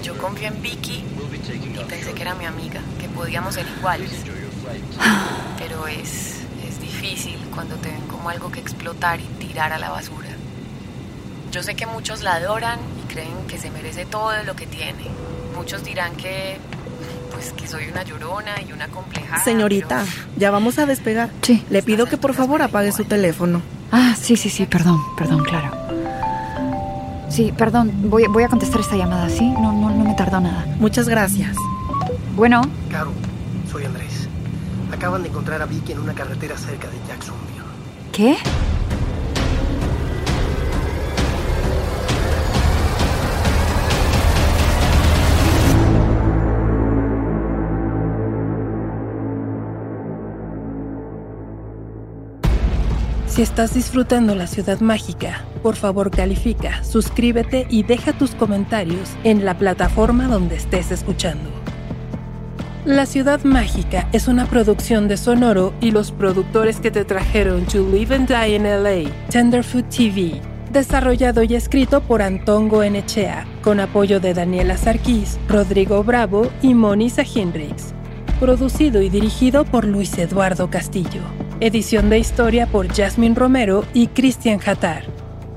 Yo 0.04 0.18
confié 0.18 0.48
en 0.48 0.62
Vicky 0.62 1.04
y 1.04 1.84
pensé 1.90 2.14
que 2.14 2.22
era 2.22 2.36
mi 2.36 2.46
amiga, 2.46 2.82
podíamos 3.14 3.56
ser 3.56 3.66
iguales. 3.78 4.12
Pero 5.58 5.88
es, 5.88 6.42
es 6.68 6.80
difícil 6.80 7.38
cuando 7.54 7.76
te 7.76 7.90
ven 7.90 8.02
como 8.08 8.30
algo 8.30 8.52
que 8.52 8.60
explotar 8.60 9.20
y 9.20 9.24
tirar 9.46 9.74
a 9.74 9.80
la 9.80 9.90
basura. 9.90 10.30
Yo 11.52 11.62
sé 11.64 11.76
que 11.76 11.86
muchos 11.86 12.22
la 12.22 12.36
adoran 12.36 12.80
y 13.00 13.12
creen 13.14 13.46
que 13.48 13.58
se 13.58 13.70
merece 13.70 14.06
todo 14.06 14.32
lo 14.44 14.56
que 14.56 14.66
tiene. 14.66 15.06
Muchos 15.56 15.84
dirán 15.84 16.16
que 16.16 16.58
pues 17.32 17.52
que 17.54 17.68
soy 17.68 17.88
una 17.92 18.04
llorona 18.04 18.52
y 18.68 18.72
una 18.72 18.88
complejada. 18.88 19.44
Señorita, 19.44 20.04
ya 20.38 20.52
vamos 20.52 20.78
a 20.80 20.86
despegar. 20.86 21.30
Sí. 21.42 21.64
Le 21.70 21.82
pido 21.82 22.06
que 22.06 22.18
por 22.18 22.34
favor 22.34 22.62
apague 22.62 22.92
su 22.92 23.06
teléfono. 23.06 23.62
Ah, 23.92 24.16
sí, 24.20 24.36
sí, 24.36 24.50
sí, 24.50 24.66
perdón, 24.66 25.00
perdón, 25.18 25.44
claro. 25.44 25.72
Sí, 27.30 27.52
perdón, 27.58 27.92
voy, 28.10 28.26
voy 28.28 28.44
a 28.44 28.48
contestar 28.48 28.82
esta 28.82 28.96
llamada, 28.96 29.28
¿sí? 29.30 29.42
No, 29.50 29.74
no, 29.74 29.90
no 29.90 30.06
me 30.06 30.14
tardó 30.14 30.40
nada. 30.40 30.66
Muchas 30.80 31.10
gracias. 31.10 31.56
Bueno, 32.36 32.62
Caro, 32.90 33.12
soy 33.72 33.86
Andrés. 33.86 34.28
Acaban 34.92 35.22
de 35.22 35.30
encontrar 35.30 35.62
a 35.62 35.68
Vicky 35.68 35.92
en 35.92 36.00
una 36.00 36.14
carretera 36.16 36.58
cerca 36.58 36.88
de 36.88 36.98
Jacksonville. 37.08 37.54
¿qué? 38.12 38.38
Si 53.28 53.42
estás 53.42 53.74
disfrutando 53.74 54.36
la 54.36 54.46
ciudad 54.48 54.80
mágica, 54.80 55.46
por 55.64 55.76
favor 55.76 56.12
califica, 56.12 56.84
suscríbete 56.84 57.66
y 57.70 57.82
deja 57.84 58.14
tus 58.14 58.36
comentarios 58.36 59.10
en 59.24 59.44
la 59.44 59.58
plataforma 59.58 60.28
donde 60.28 60.56
estés 60.56 60.92
escuchando. 60.92 61.63
La 62.86 63.06
Ciudad 63.06 63.42
Mágica 63.46 64.10
es 64.12 64.28
una 64.28 64.46
producción 64.46 65.08
de 65.08 65.16
Sonoro 65.16 65.74
y 65.80 65.92
los 65.92 66.12
productores 66.12 66.82
que 66.82 66.92
te 66.92 67.06
trajeron 67.06 67.66
To 67.68 67.90
Live 67.90 68.14
and 68.14 68.28
Die 68.28 68.56
in 68.58 68.64
LA, 68.64 69.10
Tenderfoot 69.30 69.88
TV, 69.88 70.42
desarrollado 70.70 71.44
y 71.44 71.56
escrito 71.56 72.02
por 72.02 72.22
Antongo 72.22 72.84
Enechea, 72.84 73.48
con 73.62 73.80
apoyo 73.80 74.20
de 74.20 74.34
Daniela 74.34 74.76
Sarkis, 74.76 75.40
Rodrigo 75.48 76.04
Bravo 76.04 76.52
y 76.62 76.74
Monisa 76.74 77.24
Hendricks. 77.24 77.94
Producido 78.42 79.02
y 79.02 79.08
dirigido 79.08 79.64
por 79.64 79.86
Luis 79.86 80.18
Eduardo 80.18 80.70
Castillo. 80.70 81.22
Edición 81.62 82.10
de 82.10 82.20
historia 82.20 82.68
por 82.68 82.94
Jasmine 82.94 83.36
Romero 83.36 83.86
y 83.94 84.08
Cristian 84.08 84.60
Hatar. 84.60 85.06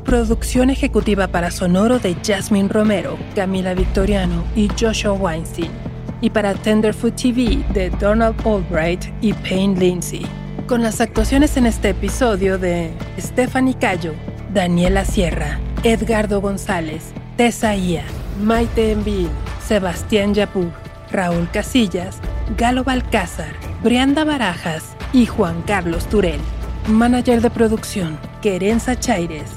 Producción 0.04 0.70
ejecutiva 0.70 1.26
para 1.26 1.50
Sonoro 1.50 1.98
de 1.98 2.14
Jasmine 2.24 2.68
Romero, 2.68 3.18
Camila 3.34 3.74
Victoriano 3.74 4.44
y 4.54 4.68
Joshua 4.78 5.14
Weinstein. 5.14 5.85
Y 6.26 6.30
para 6.30 6.54
Tenderfoot 6.54 7.14
TV 7.14 7.64
de 7.72 7.88
Donald 7.88 8.34
Albright 8.44 9.04
y 9.20 9.32
Payne 9.32 9.78
Lindsay. 9.78 10.26
Con 10.66 10.82
las 10.82 11.00
actuaciones 11.00 11.56
en 11.56 11.66
este 11.66 11.90
episodio 11.90 12.58
de 12.58 12.90
Stephanie 13.16 13.74
Cayo, 13.74 14.12
Daniela 14.52 15.04
Sierra, 15.04 15.60
Edgardo 15.84 16.40
González, 16.40 17.12
Tessa 17.36 17.76
Ia, 17.76 18.02
Maite 18.42 18.90
Envil, 18.90 19.28
Sebastián 19.64 20.34
Yapur, 20.34 20.72
Raúl 21.12 21.48
Casillas, 21.52 22.18
Galo 22.58 22.82
Balcázar, 22.82 23.54
Brianda 23.84 24.24
Barajas 24.24 24.96
y 25.12 25.26
Juan 25.26 25.62
Carlos 25.62 26.06
Turel. 26.06 26.40
Manager 26.88 27.40
de 27.40 27.50
producción, 27.50 28.18
Querenza 28.42 28.98
Chaires. 28.98 29.52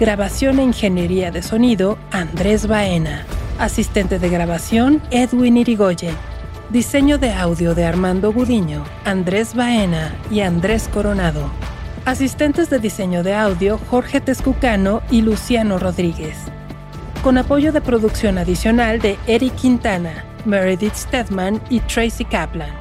Grabación 0.00 0.58
e 0.58 0.62
ingeniería 0.62 1.30
de 1.30 1.42
sonido, 1.42 1.98
Andrés 2.10 2.66
Baena. 2.66 3.26
Asistente 3.58 4.18
de 4.18 4.28
grabación, 4.28 5.00
Edwin 5.12 5.56
Irigoyen. 5.56 6.16
Diseño 6.70 7.18
de 7.18 7.32
audio 7.32 7.76
de 7.76 7.84
Armando 7.84 8.32
Gudiño, 8.32 8.84
Andrés 9.04 9.54
Baena 9.54 10.12
y 10.28 10.40
Andrés 10.40 10.88
Coronado. 10.92 11.48
Asistentes 12.04 12.68
de 12.68 12.80
diseño 12.80 13.22
de 13.22 13.32
audio, 13.32 13.78
Jorge 13.90 14.20
Tezcucano 14.20 15.02
y 15.08 15.22
Luciano 15.22 15.78
Rodríguez. 15.78 16.36
Con 17.22 17.38
apoyo 17.38 17.70
de 17.70 17.80
producción 17.80 18.38
adicional 18.38 18.98
de 19.00 19.16
Eric 19.28 19.54
Quintana, 19.54 20.24
Meredith 20.44 20.96
Stedman 20.96 21.62
y 21.70 21.78
Tracy 21.78 22.24
Kaplan. 22.24 22.74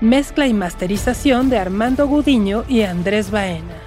Mezcla 0.00 0.48
y 0.48 0.54
masterización 0.54 1.50
de 1.50 1.58
Armando 1.58 2.08
Gudiño 2.08 2.64
y 2.66 2.82
Andrés 2.82 3.30
Baena. 3.30 3.83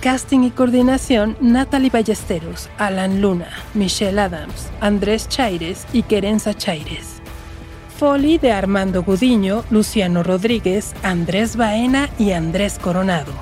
Casting 0.00 0.44
y 0.44 0.50
coordinación 0.52 1.36
Natalie 1.40 1.90
Ballesteros, 1.90 2.70
Alan 2.78 3.20
Luna, 3.20 3.48
Michelle 3.74 4.20
Adams, 4.20 4.68
Andrés 4.80 5.28
Chaires 5.28 5.86
y 5.92 6.04
Querenza 6.04 6.54
Chaires. 6.54 7.20
Foley 7.98 8.38
de 8.38 8.52
Armando 8.52 9.02
Gudiño, 9.02 9.64
Luciano 9.70 10.22
Rodríguez, 10.22 10.94
Andrés 11.02 11.56
Baena 11.56 12.10
y 12.16 12.30
Andrés 12.30 12.78
Coronado. 12.78 13.32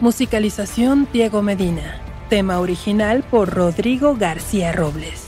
Musicalización 0.00 1.06
Diego 1.12 1.40
Medina. 1.40 2.00
Tema 2.28 2.58
original 2.58 3.22
por 3.22 3.50
Rodrigo 3.50 4.16
García 4.16 4.72
Robles. 4.72 5.21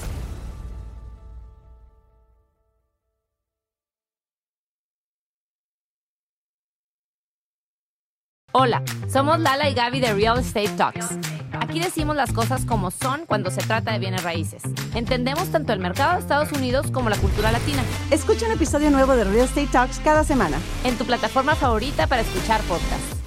Hola, 8.56 8.84
somos 9.08 9.40
Lala 9.40 9.68
y 9.68 9.74
Gaby 9.74 9.98
de 9.98 10.14
Real 10.14 10.38
Estate 10.38 10.68
Talks. 10.76 11.18
Aquí 11.58 11.80
decimos 11.80 12.14
las 12.14 12.32
cosas 12.32 12.64
como 12.64 12.92
son 12.92 13.26
cuando 13.26 13.50
se 13.50 13.60
trata 13.60 13.90
de 13.90 13.98
bienes 13.98 14.22
raíces. 14.22 14.62
Entendemos 14.94 15.48
tanto 15.48 15.72
el 15.72 15.80
mercado 15.80 16.12
de 16.12 16.20
Estados 16.20 16.52
Unidos 16.52 16.88
como 16.92 17.10
la 17.10 17.16
cultura 17.16 17.50
latina. 17.50 17.82
Escucha 18.12 18.46
un 18.46 18.52
episodio 18.52 18.92
nuevo 18.92 19.16
de 19.16 19.24
Real 19.24 19.46
Estate 19.46 19.66
Talks 19.72 19.98
cada 19.98 20.22
semana. 20.22 20.56
En 20.84 20.96
tu 20.96 21.04
plataforma 21.04 21.56
favorita 21.56 22.06
para 22.06 22.22
escuchar 22.22 22.60
podcasts. 22.68 23.24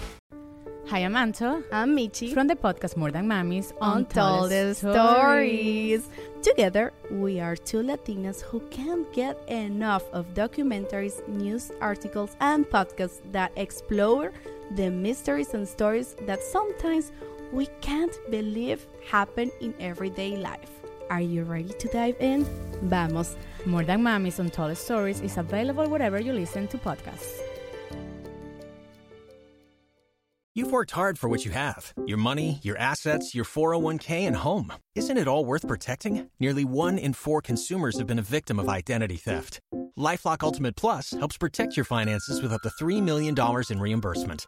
Hi, 0.90 1.04
I'm 1.04 1.18
Anto. 1.18 1.62
I'm 1.74 1.94
Michi. 1.94 2.32
From 2.34 2.48
the 2.48 2.56
podcast 2.56 2.96
More 2.96 3.12
Than 3.12 3.28
Mamis 3.28 3.74
Untold 3.82 4.54
Stories. 4.54 6.04
Together, 6.42 6.94
we 7.12 7.42
are 7.42 7.58
two 7.58 7.84
Latinas 7.84 8.42
who 8.42 8.62
can't 8.70 9.06
get 9.12 9.38
enough 9.50 10.04
of 10.14 10.26
documentaries, 10.34 11.22
news 11.28 11.74
articles, 11.82 12.38
and 12.40 12.66
podcasts 12.70 13.20
that 13.34 13.52
explore 13.58 14.32
the 14.72 14.90
mysteries 14.90 15.54
and 15.54 15.68
stories 15.68 16.16
that 16.22 16.44
sometimes 16.44 17.12
we 17.52 17.68
can't 17.82 18.16
believe 18.30 18.86
happen 19.10 19.52
in 19.62 19.74
everyday 19.80 20.38
life. 20.38 20.72
Are 21.10 21.22
you 21.22 21.44
ready 21.44 21.74
to 21.74 21.88
dive 21.88 22.18
in? 22.20 22.46
Vamos. 22.84 23.36
More 23.66 23.84
Than 23.84 24.04
Mummies 24.04 24.40
on 24.40 24.50
Tall 24.50 24.76
Stories 24.76 25.22
is 25.22 25.38
available 25.38 25.88
wherever 25.90 26.20
you 26.20 26.34
listen 26.34 26.68
to 26.68 26.78
podcasts. 26.78 27.40
You've 30.54 30.72
worked 30.72 30.90
hard 30.90 31.20
for 31.20 31.30
what 31.30 31.46
you 31.46 31.52
have 31.52 31.94
your 32.08 32.18
money, 32.18 32.60
your 32.64 32.78
assets, 32.80 33.36
your 33.36 33.46
401k, 33.46 34.26
and 34.26 34.36
home. 34.36 34.74
Isn't 34.96 35.18
it 35.18 35.28
all 35.28 35.46
worth 35.46 35.68
protecting? 35.68 36.32
Nearly 36.40 36.66
one 36.66 36.98
in 36.98 37.14
four 37.14 37.44
consumers 37.44 38.00
have 38.00 38.08
been 38.08 38.18
a 38.18 38.24
victim 38.24 38.60
of 38.60 38.68
identity 38.68 39.18
theft. 39.18 39.60
Lifelock 39.98 40.44
Ultimate 40.44 40.76
Plus 40.76 41.12
helps 41.12 41.38
protect 41.38 41.78
your 41.78 41.86
finances 41.86 42.42
with 42.42 42.52
up 42.52 42.62
to 42.64 42.70
$3 42.70 43.04
million 43.04 43.36
in 43.70 43.80
reimbursement. 43.80 44.48